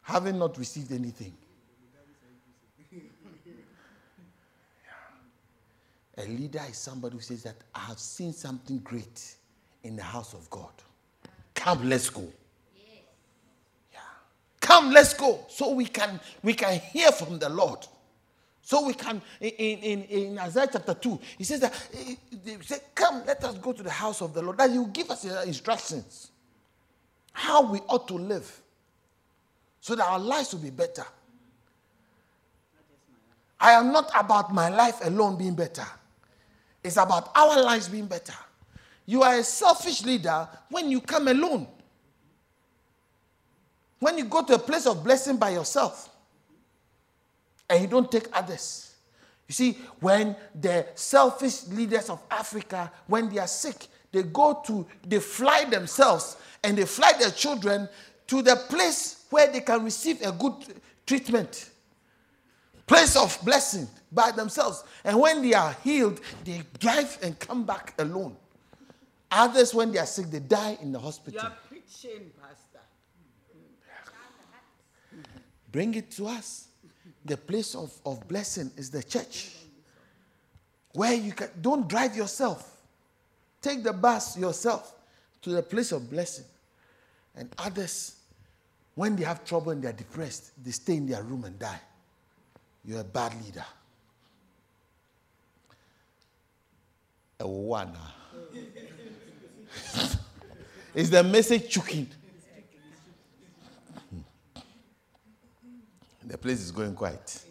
[0.03, 1.33] Having not received anything.
[6.18, 9.37] A leader is somebody who says that I have seen something great
[9.85, 10.73] in the house of God.
[11.55, 12.29] Come, let's go.
[14.62, 15.44] Come, let's go.
[15.51, 17.81] So we can we can hear from the Lord.
[18.62, 22.81] So we can, in, in, in Isaiah chapter 2, he says that, eh, he said,
[22.94, 24.59] Come, let us go to the house of the Lord.
[24.59, 26.31] That you give us uh, instructions
[27.33, 28.61] how we ought to live
[29.81, 31.05] so that our lives will be better.
[33.61, 35.87] I am not about my life alone being better,
[36.85, 38.35] it's about our lives being better.
[39.07, 41.66] You are a selfish leader when you come alone.
[44.03, 46.11] When you go to a place of blessing by yourself
[47.71, 48.97] and you don't take others.
[49.47, 54.85] You see, when the selfish leaders of Africa, when they are sick, they go to,
[55.07, 57.88] they fly themselves and they fly their children
[58.27, 60.55] to the place where they can receive a good
[61.07, 61.71] treatment,
[62.88, 64.83] place of blessing by themselves.
[65.05, 68.35] And when they are healed, they drive and come back alone.
[69.31, 71.41] Others, when they are sick, they die in the hospital.
[71.41, 72.73] You are preaching, Pastor.
[75.73, 76.69] Bring it to us.
[77.25, 79.51] The place of, of blessing is the church.
[80.93, 82.69] Where you can don't drive yourself.
[83.63, 84.95] Take the bus yourself
[85.41, 86.45] to the place of blessing.
[87.35, 88.17] And others,
[88.95, 91.81] when they have trouble and they're depressed, they stay in their room and die.
[92.85, 93.65] You're a bad leader.
[97.41, 97.97] A one.
[100.95, 102.09] is the message choking?
[106.25, 107.43] The place is going quiet.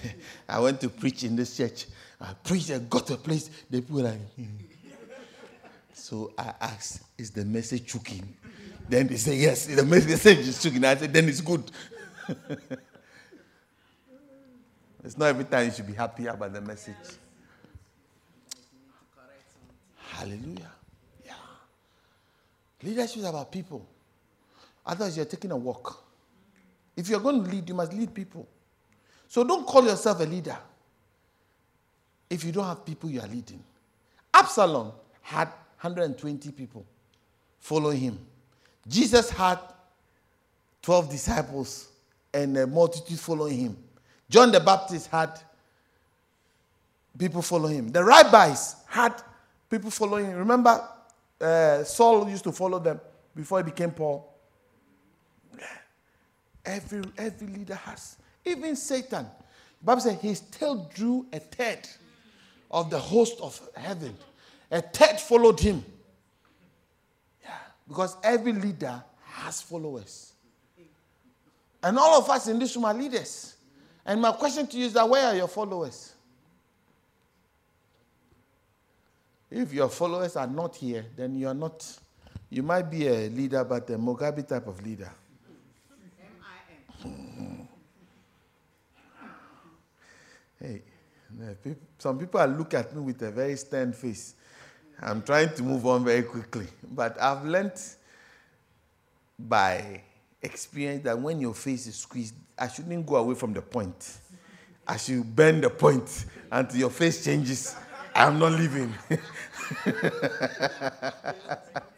[0.48, 1.86] I went to preach in this church.
[2.20, 3.50] I preached and got a place.
[3.68, 4.44] The people like, hmm.
[5.92, 8.36] so I asked, "Is the message choking?"
[8.88, 11.70] Then they say, "Yes, the message is choking." I said, "Then it's good."
[15.04, 16.94] it's not every time you should be happy about the message.
[19.96, 20.70] Hallelujah.
[21.24, 21.32] Yeah.
[22.82, 23.84] Leadership is about people.
[24.84, 26.11] Otherwise, you're taking a walk.
[26.96, 28.46] If you're going to lead, you must lead people.
[29.28, 30.56] So don't call yourself a leader
[32.28, 33.62] if you don't have people you are leading.
[34.34, 35.48] Absalom had
[35.80, 36.84] 120 people
[37.60, 38.18] following him.
[38.86, 39.58] Jesus had
[40.82, 41.88] 12 disciples
[42.34, 43.76] and a multitude following him.
[44.28, 45.38] John the Baptist had
[47.18, 47.88] people following him.
[47.88, 49.22] The rabbis had
[49.68, 50.36] people following him.
[50.38, 50.82] Remember,
[51.40, 53.00] uh, Saul used to follow them
[53.34, 54.28] before he became Paul.
[56.64, 58.16] Every, every leader has.
[58.44, 59.26] Even Satan.
[59.80, 61.88] The Bible says he still drew a third
[62.70, 64.16] of the host of heaven.
[64.70, 65.84] A third followed him.
[67.42, 67.50] Yeah.
[67.86, 70.32] Because every leader has followers.
[71.82, 73.56] And all of us in this room are leaders.
[74.06, 76.14] And my question to you is that where are your followers?
[79.50, 81.84] If your followers are not here, then you are not,
[82.48, 85.10] you might be a leader, but a Mugabe type of leader.
[90.62, 90.82] Hey,
[91.98, 94.34] some people look at me with a very stern face.
[95.00, 96.68] I'm trying to move on very quickly.
[96.88, 97.80] But I've learned
[99.36, 100.02] by
[100.40, 104.18] experience that when your face is squeezed, I shouldn't go away from the point.
[104.86, 107.74] I should bend the point until your face changes.
[108.14, 108.94] I'm not leaving.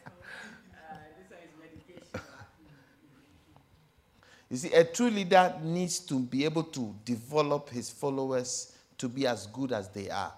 [4.54, 9.26] You see, a true leader needs to be able to develop his followers to be
[9.26, 10.32] as good as they are.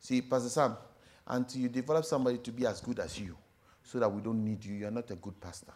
[0.00, 0.76] See, Pastor Sam,
[1.26, 3.36] until you develop somebody to be as good as you,
[3.82, 5.74] so that we don't need you, you're not a good pastor.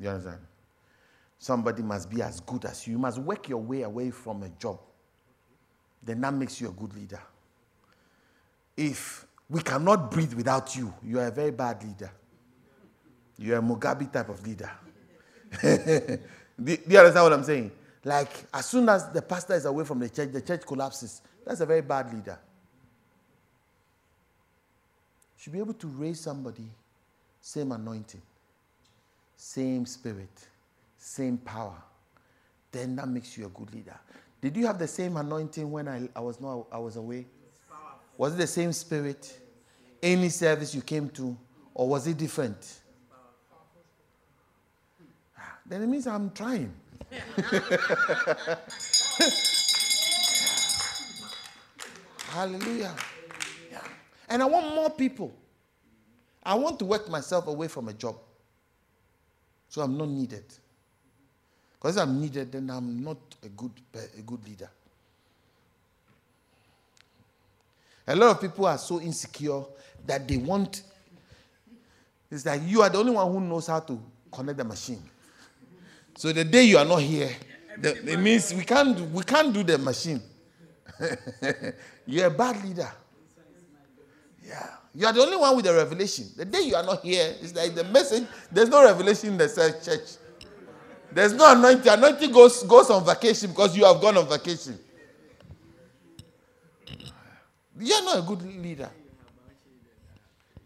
[0.00, 0.38] You understand?
[1.36, 2.92] Somebody must be as good as you.
[2.92, 4.78] You must work your way away from a job.
[6.04, 7.20] Then that makes you a good leader.
[8.76, 12.12] If we cannot breathe without you, you are a very bad leader.
[13.38, 14.70] You're a Mugabe type of leader.
[15.62, 16.18] do,
[16.58, 17.72] do you understand what I'm saying?
[18.04, 21.22] Like, as soon as the pastor is away from the church, the church collapses.
[21.44, 22.38] That's a very bad leader.
[25.36, 26.68] You should be able to raise somebody,
[27.40, 28.22] same anointing,
[29.36, 30.46] same spirit,
[30.98, 31.76] same power.
[32.70, 33.98] Then that makes you a good leader.
[34.40, 37.26] Did you have the same anointing when I, I was not I was away?
[38.18, 39.40] Was it the same spirit?
[40.02, 41.36] Any service you came to,
[41.72, 42.80] or was it different?
[45.66, 46.72] Then it means I'm trying.
[52.28, 52.94] Hallelujah.
[53.70, 53.80] Yeah.
[54.28, 55.34] And I want more people.
[56.42, 58.16] I want to work myself away from a job.
[59.68, 60.44] So I'm not needed.
[61.74, 64.70] Because I'm needed, then I'm not a good, a good leader.
[68.06, 69.62] A lot of people are so insecure
[70.06, 70.82] that they want.
[72.30, 74.00] It's like you are the only one who knows how to
[74.30, 75.02] connect the machine.
[76.16, 77.30] So the day you are not here,
[77.78, 80.22] the, it means we can't, we can't do the machine.
[82.06, 82.90] You're a bad leader.
[84.46, 84.68] Yeah.
[84.94, 86.26] You are the only one with the revelation.
[86.36, 89.48] The day you are not here, it's like the message, there's no revelation in the
[89.84, 90.08] church.
[91.10, 91.88] There's no anointing.
[91.92, 94.78] Anointing goes, goes on vacation because you have gone on vacation.
[97.78, 98.90] You're not a good leader.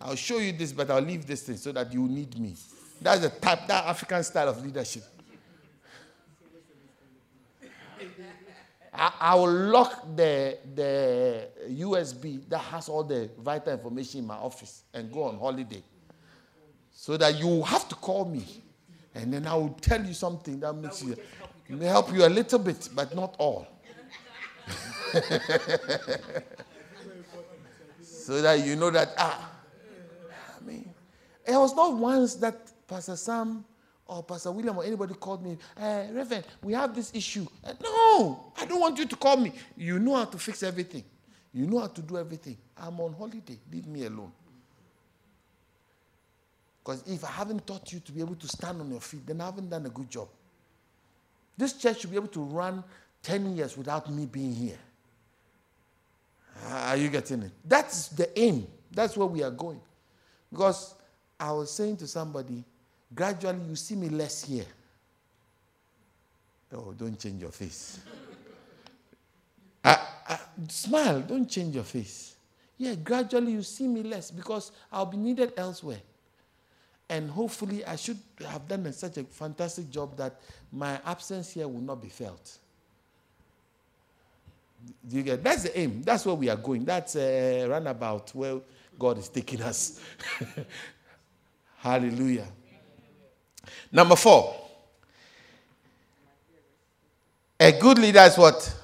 [0.01, 2.55] I'll show you this, but I'll leave this thing so that you need me.
[3.01, 5.05] That's the type, that African style of leadership.
[8.99, 14.35] I, I will lock the, the USB that has all the vital information in my
[14.35, 15.83] office and go on holiday.
[16.91, 18.45] So that you have to call me.
[19.15, 21.17] And then I will tell you something that makes you,
[21.69, 23.69] may help you a little bit, but not all.
[28.03, 29.51] so that you know that, ah,
[30.61, 30.93] I mean,
[31.47, 33.65] It was not once that Pastor Sam
[34.09, 37.47] or Pastor William or anybody called me, uh, Reverend, we have this issue.
[37.63, 39.53] Uh, no, I don't want you to call me.
[39.77, 41.05] You know how to fix everything.
[41.53, 42.57] You know how to do everything.
[42.77, 43.59] I'm on holiday.
[43.71, 44.33] Leave me alone.
[46.83, 49.43] Because if I haven't taught you to be able to stand on your feet, then
[49.43, 50.29] I haven't done a good job.
[51.57, 52.83] This church should be able to run
[53.23, 54.79] 10 years without me being here.
[56.67, 57.53] Are you getting it?
[57.65, 58.67] That's the aim.
[58.91, 59.81] That's where we are going.
[60.51, 60.95] Because
[61.39, 62.65] I was saying to somebody,
[63.15, 64.67] gradually you see me less here.
[66.73, 67.99] Oh, don't change your face.
[69.85, 69.99] I,
[70.29, 70.39] I,
[70.69, 72.37] smile, don't change your face.
[72.77, 76.01] Yeah, gradually you see me less because I'll be needed elsewhere.
[77.11, 80.41] And hopefully, I should have done such a fantastic job that
[80.71, 82.59] my absence here will not be felt.
[85.09, 85.43] Do you get?
[85.43, 86.03] That's the aim.
[86.03, 86.85] That's where we are going.
[86.85, 88.61] That's a runabout where
[88.99, 90.01] God is taking us.
[91.79, 92.47] Hallelujah.
[93.93, 94.55] Number four.
[97.61, 98.75] A good leader is what?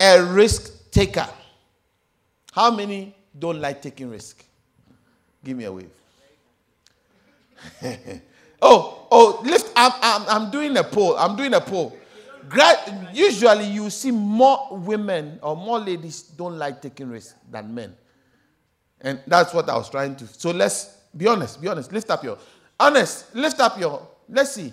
[0.00, 1.28] A risk taker.
[2.52, 4.44] How many don't like taking risk?
[5.44, 5.90] Give me a wave.
[8.62, 9.72] oh, oh, lift.
[9.76, 11.16] I'm, I'm, I'm doing a poll.
[11.16, 11.96] I'm doing a poll.
[13.12, 17.94] Usually, you see more women or more ladies don't like taking risks than men.
[19.00, 20.26] And that's what I was trying to.
[20.26, 21.60] So let's be honest.
[21.60, 21.92] Be honest.
[21.92, 22.38] Lift up your.
[22.78, 23.34] Honest.
[23.34, 24.06] Lift up your.
[24.28, 24.72] Let's see.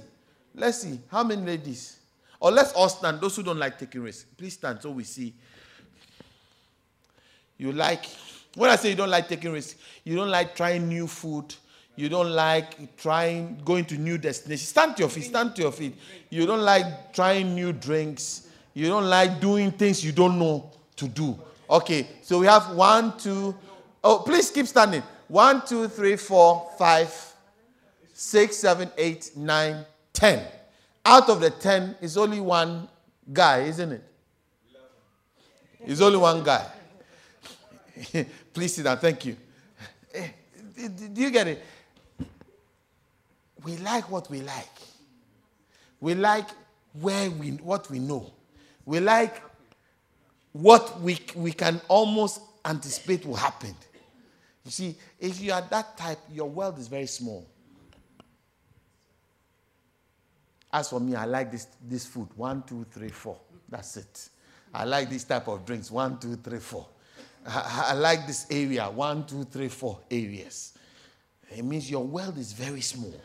[0.55, 0.99] Let's see.
[1.11, 1.97] How many ladies?
[2.39, 3.21] Or let's all stand.
[3.21, 5.33] Those who don't like taking risks, please stand so we see.
[7.57, 8.05] You like.
[8.55, 11.53] When I say you don't like taking risks, you don't like trying new food
[11.99, 14.69] you don't like trying going to new destinations.
[14.69, 15.25] Stand to your feet.
[15.25, 15.97] Stand to your feet.
[16.29, 18.47] You don't like trying new drinks.
[18.73, 21.37] You don't like doing things you don't know to do.
[21.69, 23.53] Okay, so we have one, two.
[24.01, 25.03] Oh, please keep standing.
[25.27, 27.13] One, two, three, four, five,
[28.19, 30.45] six, seven, eight, nine, ten.
[31.05, 32.87] Out of the ten is only one
[33.31, 34.03] guy, isn't it?
[35.85, 36.65] It's only one guy.
[38.53, 38.97] please sit down.
[38.97, 39.37] Thank you.
[40.13, 40.27] Eh,
[41.13, 41.63] do you get it?
[43.63, 44.69] we like what we like.
[45.99, 46.47] We like
[46.93, 48.31] where we what we know.
[48.85, 49.41] We like
[50.51, 53.75] what we, we can almost anticipate will happen.
[54.65, 57.45] You see, if you are that type, your world is very small.
[60.71, 62.29] As for me, I like this, this food.
[62.35, 63.39] One, two, three, four.
[63.67, 64.29] That's it.
[64.73, 65.89] I like this type of drinks.
[65.89, 66.87] One, two, three, four.
[67.47, 68.89] I, I like this area.
[68.89, 70.73] One, two, three, four areas.
[71.49, 73.15] It means your world is very small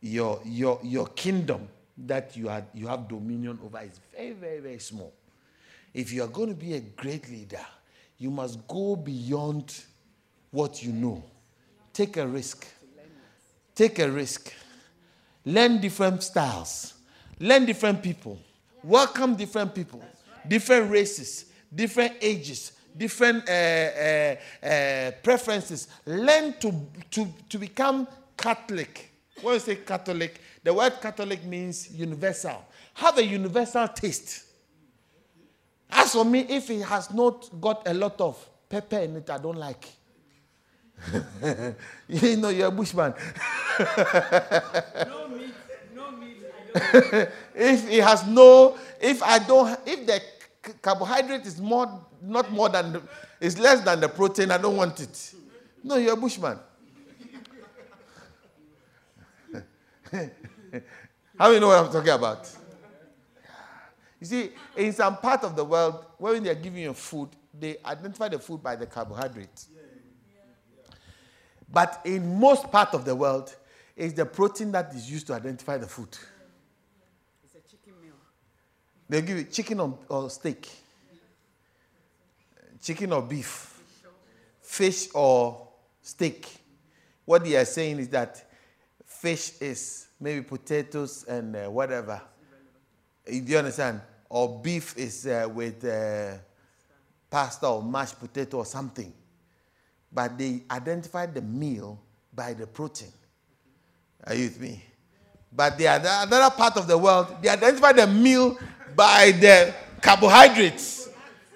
[0.00, 4.78] your, your, your kingdom that you, had, you have dominion over is very, very, very
[4.78, 5.12] small.
[5.92, 7.64] If you are going to be a great leader,
[8.18, 9.74] you must go beyond
[10.50, 11.24] what you know.
[11.92, 12.66] Take a risk.
[13.74, 14.52] Take a risk.
[15.48, 16.94] Learn different styles.
[17.40, 18.38] Learn different people.
[18.82, 20.02] Welcome different people.
[20.46, 21.46] Different races.
[21.74, 22.72] Different ages.
[22.96, 25.88] Different uh, uh, uh, preferences.
[26.06, 26.72] Learn to,
[27.10, 29.08] to, to become Catholic
[29.42, 32.64] when you say Catholic, the word Catholic means universal.
[32.94, 34.44] Have a universal taste.
[35.90, 39.38] As for me, if it has not got a lot of pepper in it, I
[39.38, 39.88] don't like.
[42.08, 43.14] you know, you're a bushman.
[43.78, 45.54] no meat,
[45.94, 46.36] no meat.
[47.54, 50.20] if it has no, if I don't, if the
[50.82, 53.02] carbohydrate is more, not more than, the,
[53.40, 55.34] is less than the protein, I don't want it.
[55.82, 56.58] No, you're a bushman.
[61.38, 62.50] How many know what I'm talking about?
[64.20, 67.28] You see, in some part of the world, when they're giving you food,
[67.58, 69.66] they identify the food by the carbohydrate.
[71.70, 73.54] But in most part of the world,
[73.96, 76.16] it's the protein that is used to identify the food.
[77.44, 78.14] It's a chicken meal.
[79.08, 80.68] They give you chicken or, or steak,
[82.80, 83.80] chicken or beef,
[84.62, 85.68] fish or
[86.00, 86.46] steak.
[87.24, 88.42] What they are saying is that
[89.04, 92.20] fish is maybe potatoes and uh, whatever.
[93.26, 94.00] Do you understand?
[94.30, 96.34] Or beef is uh, with uh,
[97.30, 99.12] pasta or mashed potato or something.
[100.12, 102.00] But they identify the meal
[102.34, 103.12] by the protein.
[104.24, 104.84] Are you with me?
[105.52, 108.58] But the other, another part of the world, they identify the meal
[108.94, 111.08] by the carbohydrates.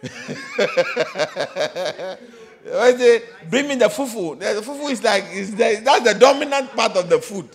[2.65, 6.71] When they bring me the fufu, the fufu is like is the, that's the dominant
[6.77, 7.49] part of the food.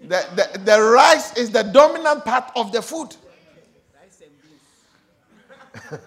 [0.00, 3.16] The, the, the rice is the dominant part of the food.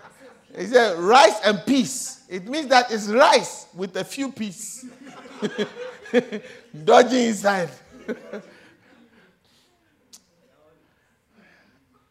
[0.58, 2.24] he said rice and peas.
[2.30, 4.86] It means that it's rice with a few peas.
[6.84, 7.70] dodging inside.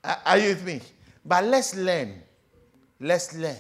[0.05, 0.80] Are you with me?
[1.24, 2.22] But let's learn.
[3.01, 3.57] Let's learn.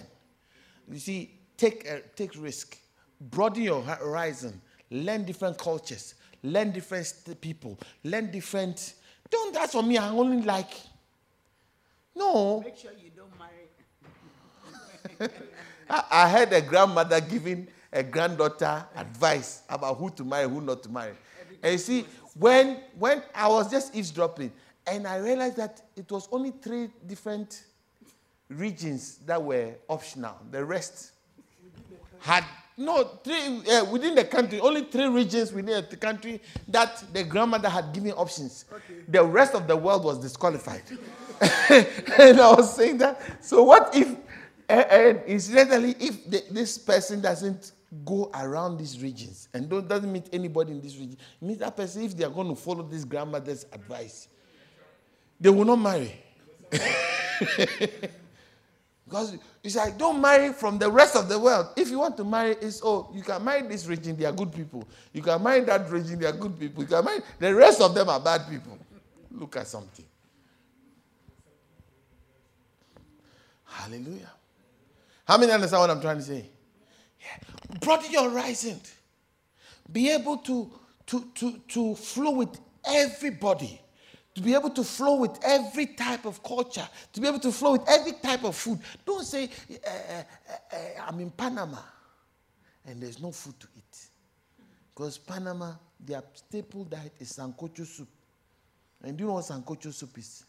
[0.90, 2.76] You see, take a, take risk,
[3.20, 4.60] broaden your horizon,
[4.90, 8.94] learn different cultures, learn different people, learn different.
[9.30, 9.96] Don't ask for me.
[9.96, 10.72] I only like.
[12.14, 12.60] No.
[12.60, 13.13] Make sure you.
[15.90, 20.82] I, I heard a grandmother giving a granddaughter advice about who to marry, who not
[20.82, 21.14] to marry.
[21.62, 22.06] And you see,
[22.38, 24.52] when when I was just eavesdropping,
[24.86, 27.64] and I realized that it was only three different
[28.48, 30.36] regions that were optional.
[30.50, 31.12] The rest
[32.20, 32.44] had
[32.76, 34.60] no three uh, within the country.
[34.60, 38.64] Only three regions within the country that the grandmother had given options.
[38.72, 39.02] Okay.
[39.08, 40.82] The rest of the world was disqualified.
[41.70, 43.20] and I was saying that.
[43.44, 44.16] So what if,
[44.68, 47.72] and incidentally, if the, this person doesn't
[48.04, 52.16] go around these regions and doesn't meet anybody in this region, meet that person if
[52.16, 54.28] they are going to follow this grandmother's advice,
[55.38, 56.14] they will not marry.
[59.04, 61.68] because it's like, don't marry from the rest of the world.
[61.76, 64.52] If you want to marry, it's oh, you can marry this region, they are good
[64.52, 64.88] people.
[65.12, 66.82] You can marry that region, they are good people.
[66.82, 68.78] You can marry the rest of them are bad people.
[69.30, 70.04] Look at something.
[73.64, 74.33] Hallelujah.
[75.24, 76.48] How many understand what I'm trying to say?
[77.20, 77.78] Yeah.
[77.80, 78.80] Broaden your horizon.
[79.90, 80.70] Be able to,
[81.06, 83.80] to, to, to flow with everybody
[84.34, 87.72] to be able to flow with every type of culture, to be able to flow
[87.72, 88.80] with every type of food.
[89.06, 90.22] Don't say, uh, uh,
[90.72, 91.78] uh, I'm in Panama
[92.86, 94.06] and there's no food to eat.
[94.92, 95.72] Because Panama,
[96.04, 98.08] their staple diet is sancocho soup.
[99.02, 100.44] And do you know what sancocho soup is?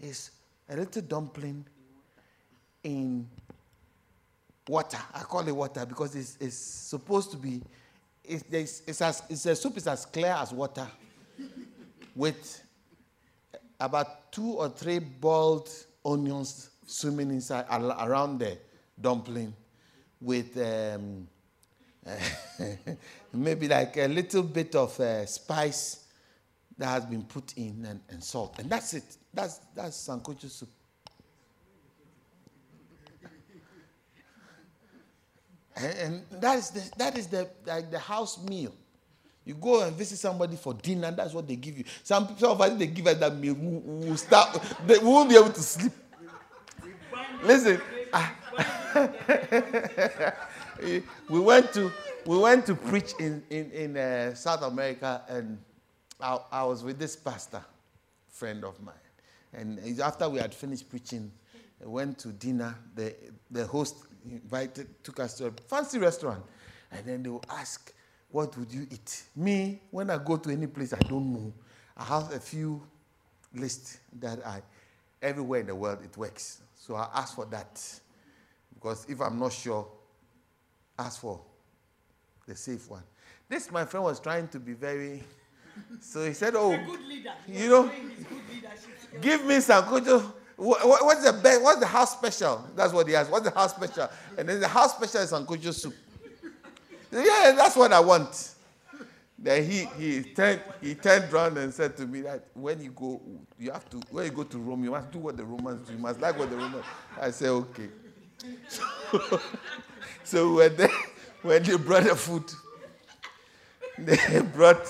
[0.00, 0.30] It's
[0.68, 1.64] a little dumpling
[2.82, 3.28] in
[4.68, 4.98] water.
[5.14, 7.62] I call it water because it's, it's supposed to be,
[8.24, 10.86] it's, it's, as, it's a soup is as clear as water
[12.14, 12.62] with
[13.80, 15.68] about two or three boiled
[16.04, 18.56] onions swimming inside around the
[19.00, 19.54] dumpling
[20.20, 21.26] with um,
[23.32, 26.04] maybe like a little bit of uh, spice
[26.78, 28.58] that has been put in and, and, salt.
[28.58, 29.04] And that's it.
[29.32, 30.68] That's, that's sancocho soup.
[35.76, 38.72] And, and that is the, that is the, like the house meal.
[39.44, 41.84] You go and visit somebody for dinner, and that's what they give you.
[42.04, 45.36] Some people, of us, they give us that meal, we will start, they won't be
[45.36, 45.92] able to sleep.
[47.42, 47.80] Listen,
[51.28, 51.90] we went to
[52.24, 55.58] we went to preach in in, in uh, South America, and
[56.20, 57.64] I, I was with this pastor,
[58.28, 58.94] friend of mine,
[59.52, 61.32] and after we had finished preaching,
[61.82, 62.76] I went to dinner.
[62.94, 63.16] The
[63.50, 63.96] the host
[64.30, 66.42] invited took us to a fancy restaurant,
[66.90, 67.92] and then they will ask
[68.32, 69.24] what would you eat?
[69.36, 71.52] Me, when I go to any place I don't know,
[71.96, 72.82] I have a few
[73.54, 74.62] lists that I,
[75.20, 76.62] everywhere in the world it works.
[76.74, 78.00] So I ask for that.
[78.74, 79.86] Because if I'm not sure,
[80.98, 81.40] ask for
[82.46, 83.02] the safe one.
[83.48, 85.22] This, my friend, was trying to be very.
[86.00, 86.72] So he said, Oh,
[87.46, 87.90] you know,
[89.20, 90.22] give me some good.
[90.56, 91.62] What's the best?
[91.62, 92.64] What's the house special?
[92.76, 93.30] That's what he asked.
[93.30, 94.08] What's the house special?
[94.36, 95.94] And then the house special is sancocho soup.
[97.10, 98.50] Yeah, that's what I want.
[99.38, 103.20] Then he, he, turned, he turned around and said to me that when you go,
[103.58, 105.94] you have to, when you go to Rome, you must do what the Romans do.
[105.94, 106.84] You must like what the Romans
[107.20, 107.88] I said, okay.
[108.68, 108.82] So,
[110.24, 110.88] so when, they,
[111.42, 112.44] when they brought the food,
[113.98, 114.86] they brought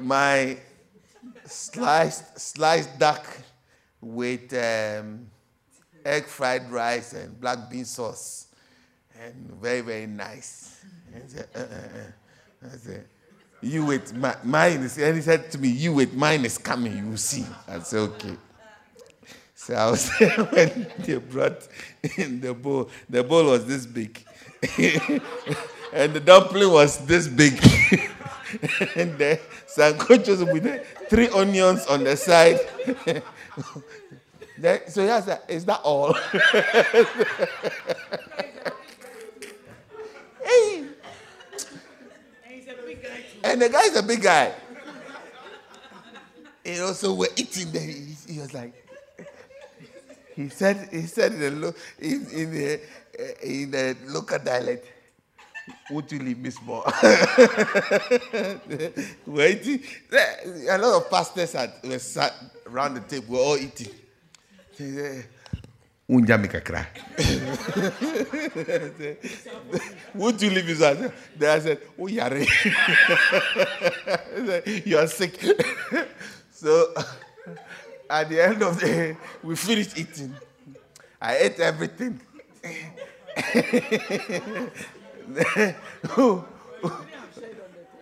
[0.00, 0.56] my
[1.44, 3.24] sliced, sliced duck
[4.14, 5.26] with um,
[6.04, 8.46] egg fried rice and black bean sauce.
[9.20, 10.80] And very, very nice.
[11.14, 12.68] I said, uh, uh, uh.
[12.72, 13.04] I said,
[13.62, 16.96] you wait, my, mine is, and he said to me, you wait, mine is coming,
[16.96, 17.44] you see.
[17.66, 18.36] I said, okay.
[19.54, 20.10] So I was
[20.50, 21.66] when they brought
[22.16, 22.90] in the bowl.
[23.08, 24.22] The bowl was this big.
[25.92, 27.60] and the dumpling was this big.
[28.94, 32.60] and the sancochos with the three onions on the side.
[34.88, 36.12] so he asked, is that all?
[40.44, 40.84] hey.
[43.44, 44.52] And the guy is a big guy.
[46.64, 47.82] And also we're eating there.
[47.82, 48.74] He, he, was like,
[50.34, 52.80] he said, he said in the, in, in the,
[53.18, 54.86] eh, in the local dialect,
[55.90, 56.82] would you leave me small?
[59.26, 59.82] we're eating.
[60.12, 62.32] Eh, a lot of pastors had, were sat
[62.66, 63.92] around the table, we're all eating.
[66.08, 66.86] Unja make a cry.
[70.14, 71.10] Would you leave his house?
[71.36, 72.38] Then I said, Oh, yare.
[74.84, 75.40] You are sick.
[76.52, 76.94] so
[78.08, 80.32] at the end of the day, we finished eating.
[81.20, 82.20] I ate everything.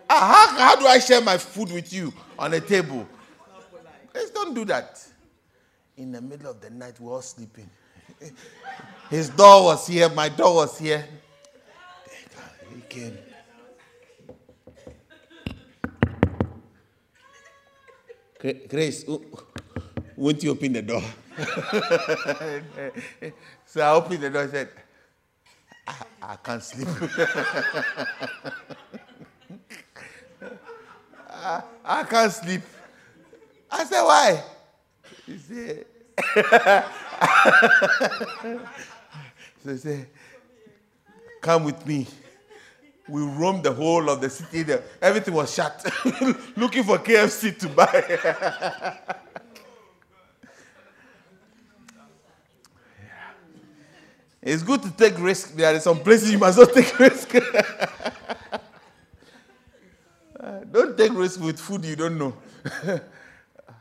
[0.07, 3.09] Ah, how, how do I share my food with you on a table?
[4.14, 5.03] Let's don't do that.
[5.97, 7.68] In the middle of the night, we're all sleeping.
[9.11, 11.09] His door was here, my door was here.
[12.75, 13.18] He came.
[18.68, 19.07] Grace,
[20.16, 21.03] won't you open the door?
[23.64, 24.68] so I opened the door and said,
[25.87, 26.89] I, I can't sleep.
[31.30, 32.62] I, I can't sleep.
[33.70, 34.43] I said, why?
[35.26, 35.85] He said,
[39.62, 40.07] so he said,
[41.41, 42.07] come with me.
[43.09, 44.62] We roamed the whole of the city.
[44.62, 44.82] There.
[45.03, 45.85] Everything was shut.
[46.57, 49.18] Looking for KFC to buy.
[54.45, 55.55] It's good to take risk.
[55.55, 57.32] There are some places you must not take risk.
[60.70, 62.34] don't take risk with food you don't know.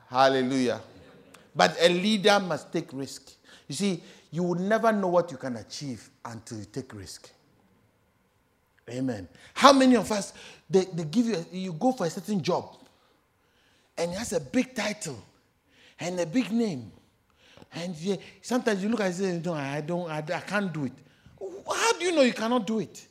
[0.09, 0.79] Hallelujah.
[1.53, 3.33] But a leader must take risk.
[3.67, 4.01] You see,
[4.31, 7.29] you will never know what you can achieve until you take risk.
[8.89, 9.27] Amen.
[9.53, 10.33] How many of us
[10.69, 12.77] they, they give you a, you go for a certain job
[13.97, 15.21] and it has a big title
[15.99, 16.91] and a big name.
[17.75, 20.71] And you, sometimes you look at it and say, no, I don't, I, I can't
[20.71, 20.93] do it.
[21.67, 23.07] How do you know you cannot do it?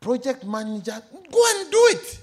[0.00, 2.20] Project manager, go and do it.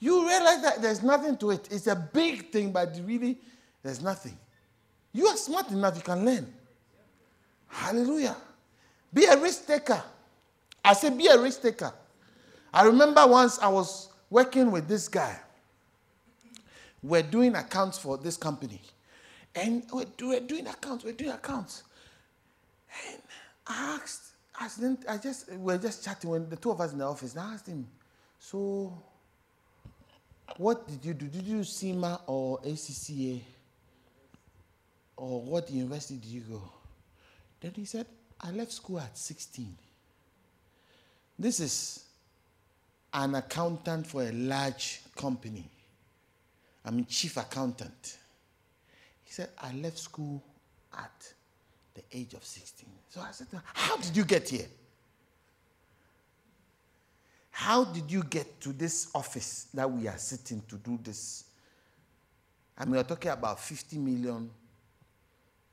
[0.00, 1.68] You realize that there's nothing to it.
[1.70, 3.38] It's a big thing, but really,
[3.82, 4.36] there's nothing.
[5.12, 6.52] You are smart enough, you can learn.
[7.68, 8.36] Hallelujah.
[9.12, 10.02] Be a risk taker.
[10.84, 11.92] I say, be a risk taker.
[12.72, 15.38] I remember once I was working with this guy.
[17.02, 18.80] We're doing accounts for this company.
[19.54, 21.84] And we're, we're doing accounts, we're doing accounts.
[23.08, 23.18] And
[23.66, 26.92] I asked, I, didn't, I just, we were just chatting when the two of us
[26.92, 27.34] in the office.
[27.34, 27.86] And I asked him,
[28.38, 28.92] so
[30.56, 31.26] what did you do?
[31.26, 33.40] Did you do CIMA or ACCA?
[35.16, 36.62] Or what university did you go?
[37.60, 38.06] Then he said,
[38.40, 39.76] I left school at 16.
[41.38, 42.04] This is
[43.12, 45.68] an accountant for a large company.
[46.84, 48.18] I'm chief accountant.
[49.34, 50.40] Said, I left school
[50.96, 51.32] at
[51.92, 52.88] the age of 16.
[53.08, 54.68] So I said, How did you get here?
[57.50, 61.46] How did you get to this office that we are sitting to do this?
[62.78, 64.48] I mean, we're talking about 50 million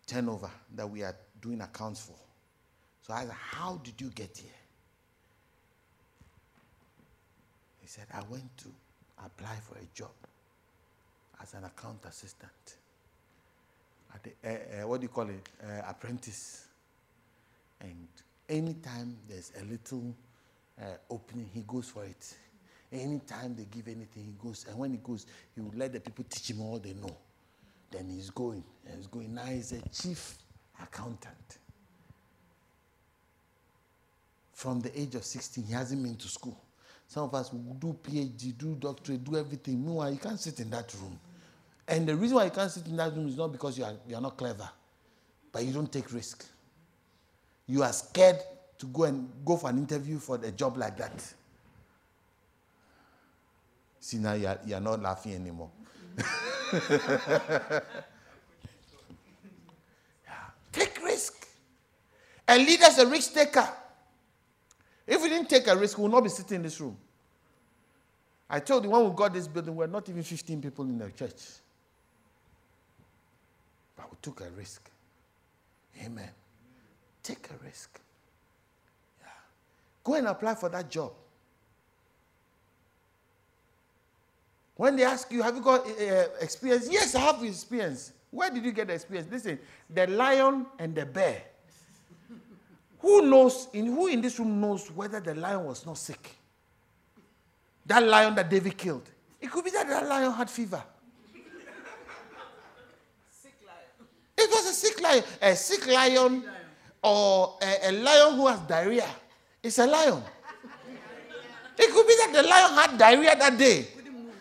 [0.08, 2.16] turnover that we are doing accounts for.
[3.06, 4.50] So I said, How did you get here?
[7.80, 8.70] He said, I went to
[9.24, 10.16] apply for a job
[11.40, 12.78] as an account assistant.
[14.44, 15.50] Uh, what do you call it?
[15.64, 16.66] Uh, apprentice.
[17.80, 18.08] And
[18.50, 20.16] anytime there's a little
[20.80, 22.36] uh, opening, he goes for it.
[22.92, 24.66] Anytime they give anything, he goes.
[24.70, 27.16] And when he goes, he will let the people teach him all they know.
[27.90, 28.64] Then he's going.
[28.86, 29.34] And he's going.
[29.34, 30.38] Now he's a chief
[30.82, 31.58] accountant.
[34.54, 36.60] From the age of 16, he hasn't been to school.
[37.08, 39.84] Some of us will do PhD, do doctorate, do everything.
[39.84, 41.20] Meanwhile, you can't sit in that room.
[41.92, 43.94] And the reason why you can't sit in that room is not because you are,
[44.08, 44.70] you are not clever,
[45.52, 46.46] but you don't take risk.
[47.68, 48.38] You are scared
[48.80, 51.34] to go and go for an interview for a job like that.
[54.00, 55.70] See, now you are, you are not laughing anymore.
[60.72, 61.46] Take risk.
[62.48, 63.68] A leader is a risk taker.
[65.06, 66.96] If we didn't take a risk, we would not be sitting in this room.
[68.50, 70.98] I told you when we got this building, we are not even 15 people in
[70.98, 71.36] the church.
[74.02, 74.90] But we took a risk.
[76.04, 76.30] Amen.
[77.22, 78.00] Take a risk.
[79.22, 79.28] Yeah.
[80.04, 81.12] Go and apply for that job.
[84.76, 86.88] When they ask you, have you got uh, experience?
[86.90, 88.14] Yes, I have experience.
[88.32, 89.28] Where did you get the experience?
[89.30, 89.60] Listen,
[89.94, 91.44] the lion and the bear.
[93.00, 96.36] Who knows, in, who in this room knows whether the lion was not sick?
[97.86, 99.08] That lion that David killed.
[99.40, 100.82] It could be that that lion had fever.
[104.52, 105.24] Was a sick lion.
[105.42, 106.44] A sick lion
[107.04, 109.08] or a, a lion who has diarrhea.
[109.64, 110.22] It's a lion.
[111.78, 113.88] It could be that the lion had diarrhea that day.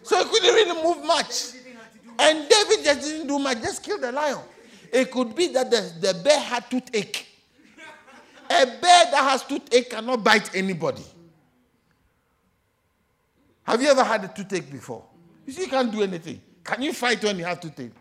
[0.03, 1.53] So he couldn't really move much.
[2.19, 4.41] And David just didn't do much, just killed the lion.
[4.93, 7.27] It could be that the, the bear had toothache.
[8.51, 11.05] A bear that has toothache cannot bite anybody.
[13.63, 15.05] Have you ever had a toothache before?
[15.47, 16.41] You see, you can't do anything.
[16.65, 17.93] Can you fight when you have toothache?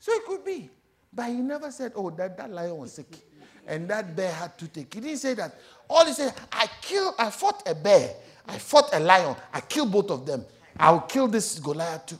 [0.00, 0.70] So it could be.
[1.12, 3.06] But he never said, oh, that, that lion was sick
[3.66, 4.94] and that bear had toothache.
[4.94, 5.54] He didn't say that.
[5.88, 8.14] All he said, I killed, I fought a bear,
[8.46, 10.44] I fought a lion, I killed both of them.
[10.78, 12.18] I'll kill this Goliath too.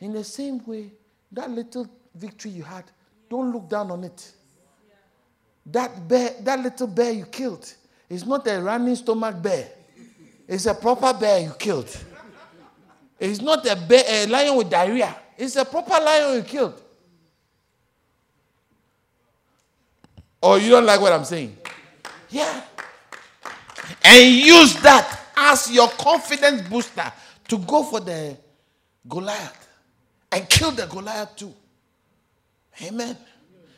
[0.00, 0.92] In the same way,
[1.30, 2.84] that little victory you had,
[3.30, 4.32] don't look down on it.
[5.66, 7.72] That bear, that little bear you killed,
[8.08, 9.68] is not a running stomach bear.
[10.48, 11.96] It's a proper bear you killed.
[13.18, 15.16] It's not a, bear, a lion with diarrhea.
[15.38, 16.81] It's a proper lion you killed.
[20.42, 21.56] Or you don't like what I'm saying?
[22.28, 22.62] Yeah.
[24.04, 27.12] And use that as your confidence booster
[27.48, 28.36] to go for the
[29.08, 29.68] Goliath
[30.32, 31.54] and kill the Goliath too.
[32.82, 33.16] Amen.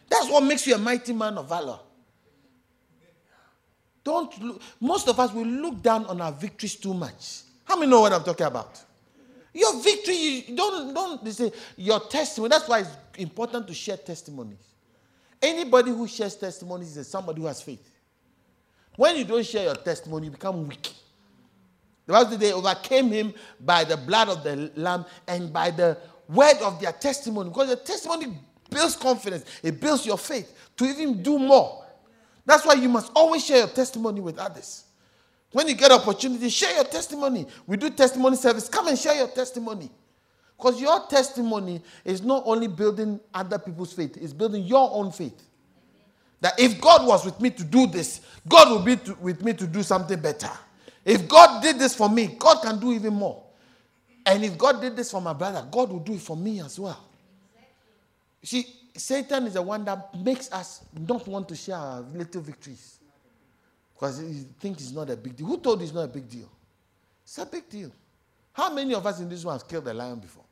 [0.09, 1.79] That's what makes you a mighty man of valor.
[4.03, 7.41] Don't look, most of us will look down on our victories too much.
[7.65, 8.81] How many know what I'm talking about?
[9.53, 12.51] Your victory, you don't don't they say your testimony.
[12.51, 14.74] That's why it's important to share testimonies.
[15.45, 17.87] Anybody who shares testimonies is somebody who has faith.
[18.97, 20.91] When you don't share your testimony, you become weak.
[22.07, 25.99] The Bible they overcame him by the blood of the lamb and by the
[26.31, 27.51] word of their testimony.
[27.51, 28.39] Because the testimony
[28.71, 31.85] builds confidence, it builds your faith to even do more.
[32.47, 34.85] That's why you must always share your testimony with others.
[35.53, 37.47] When you get opportunity, share your testimony.
[37.67, 38.67] We do testimony service.
[38.67, 39.91] Come and share your testimony.
[40.57, 45.43] Because your testimony is not only building other people's faith, it's building your own faith.
[46.41, 49.53] That if God was with me to do this, God will be to, with me
[49.55, 50.51] to do something better.
[51.05, 53.43] If God did this for me, God can do even more.
[54.27, 56.79] And if God did this for my brother, God will do it for me as
[56.79, 57.03] well.
[58.43, 62.99] See, Satan is the one that makes us not want to share our little victories.
[63.95, 65.47] Because he thinks it's not a big deal.
[65.47, 66.51] Who told you it's not a big deal?
[67.23, 67.93] It's a big deal.
[68.55, 70.45] How many of us in this one have killed a lion before?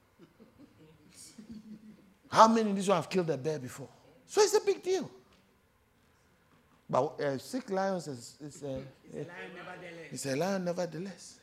[2.29, 3.89] How many in this one have killed a bear before?
[4.27, 5.09] So it's a big deal.
[6.91, 8.81] But uh, sick lions is, is, uh,
[9.13, 11.39] it's, a lion it's a lion nevertheless.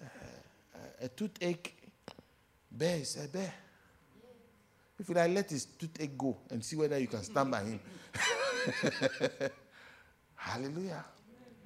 [0.00, 0.06] Uh,
[1.02, 1.74] a toothache
[2.70, 3.52] bear is a bear.
[4.98, 7.80] If you like, let his toothache go and see whether you can stand by him.
[10.36, 11.04] Hallelujah.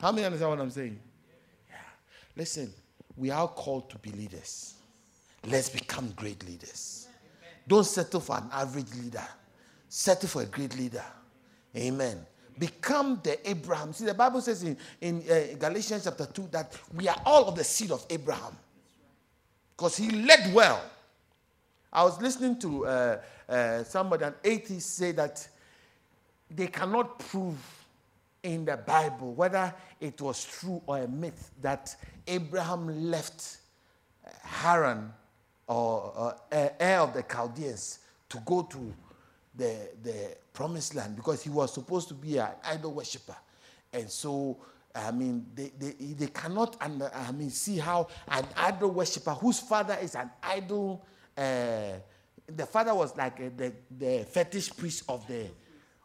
[0.01, 0.99] How many understand what I'm saying?
[1.69, 1.77] Yeah.
[2.35, 2.73] Listen,
[3.19, 4.75] we are called to be leaders.
[5.47, 7.09] Let's become great leaders.
[7.67, 9.27] Don't settle for an average leader.
[9.89, 11.05] Settle for a great leader.
[11.77, 12.25] Amen.
[12.59, 13.93] Become the Abraham.
[13.93, 17.57] See, the Bible says in, in uh, Galatians chapter 2 that we are all of
[17.57, 18.57] the seed of Abraham.
[19.77, 20.83] Because he led well.
[21.93, 25.47] I was listening to uh, uh, somebody, an atheist, say that
[26.51, 27.57] they cannot prove
[28.43, 31.95] in the Bible whether it was true or a myth that
[32.27, 33.59] Abraham left
[34.43, 35.13] Haran
[35.67, 38.95] or uh, Ur of the Chaldeans to go to
[39.55, 43.37] the, the promised land because he was supposed to be an idol worshiper.
[43.93, 44.57] And so,
[44.95, 49.61] I mean, they, they, they cannot under, I mean, see how an idol worshiper whose
[49.61, 51.05] father is an idol,
[51.37, 51.93] uh,
[52.47, 55.47] the father was like a, the, the fetish priest of the,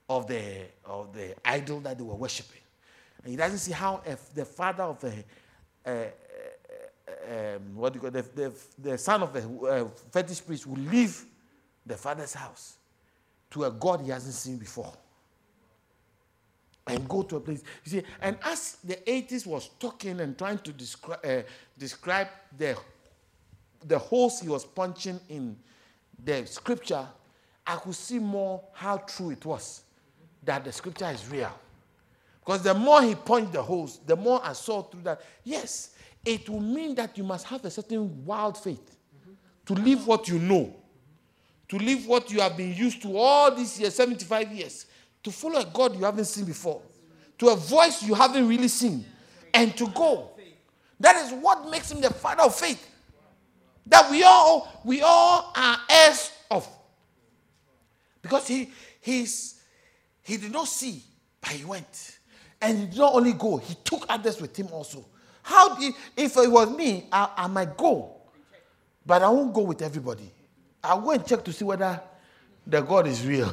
[0.09, 2.61] of, the, of the idol that they were worshiping.
[3.23, 5.23] And he doesn't see how if the father of the,
[5.85, 6.05] uh,
[7.29, 10.77] um, what do you call the, the, the son of the uh, fetish priest will
[10.77, 11.25] leave
[11.85, 12.77] the father's house
[13.51, 14.93] to a God he hasn't seen before
[16.87, 17.63] and go to a place.
[17.85, 21.43] You see, and as the atheist was talking and trying to descri- uh,
[21.77, 22.27] describe
[22.57, 22.77] the,
[23.85, 25.55] the holes he was punching in
[26.21, 27.07] the scripture,
[27.65, 29.82] I could see more how true it was
[30.45, 31.51] that the scripture is real.
[32.43, 35.21] Because the more he punched the holes, the more I saw through that.
[35.43, 38.97] Yes, it will mean that you must have a certain wild faith
[39.65, 40.75] to live what you know,
[41.69, 44.85] to live what you have been used to all these years 75 years,
[45.23, 46.81] to follow a God you haven't seen before,
[47.37, 49.05] to a voice you haven't really seen,
[49.53, 50.31] and to go.
[50.99, 52.89] That is what makes him the father of faith.
[53.87, 56.67] That we all we all are heirs of.
[58.21, 58.71] Because he
[59.01, 59.61] he's
[60.23, 61.03] he did not see,
[61.41, 62.19] but he went.
[62.61, 65.05] And he did not only go, he took others with him also.
[65.41, 68.15] How did, if it was me, I, I might go,
[69.05, 70.31] but I won't go with everybody.
[70.83, 71.99] I'll go and check to see whether
[72.65, 73.51] the God is real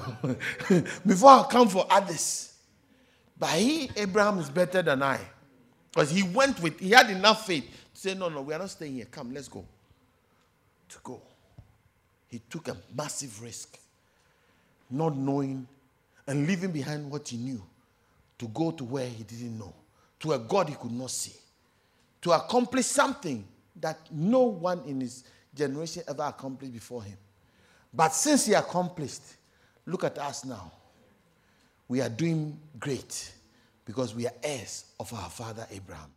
[1.07, 2.55] before I come for others.
[3.39, 5.19] But he, Abraham, is better than I.
[5.93, 7.65] Because he went with, he had enough faith
[7.95, 9.07] to say, No, no, we are not staying here.
[9.11, 9.65] Come, let's go.
[10.91, 11.21] To go.
[12.29, 13.79] He took a massive risk.
[14.91, 15.67] not knowing
[16.31, 17.61] and leaving behind what he knew
[18.39, 19.75] to go to where he didn't know,
[20.21, 21.35] to a God he could not see,
[22.23, 23.45] to accomplish something
[23.81, 27.17] that no one in his generation ever accomplished before him.
[27.93, 29.23] But since he accomplished,
[29.85, 30.71] look at us now.
[31.89, 33.33] We are doing great
[33.85, 36.13] because we are heirs of our father Abraham.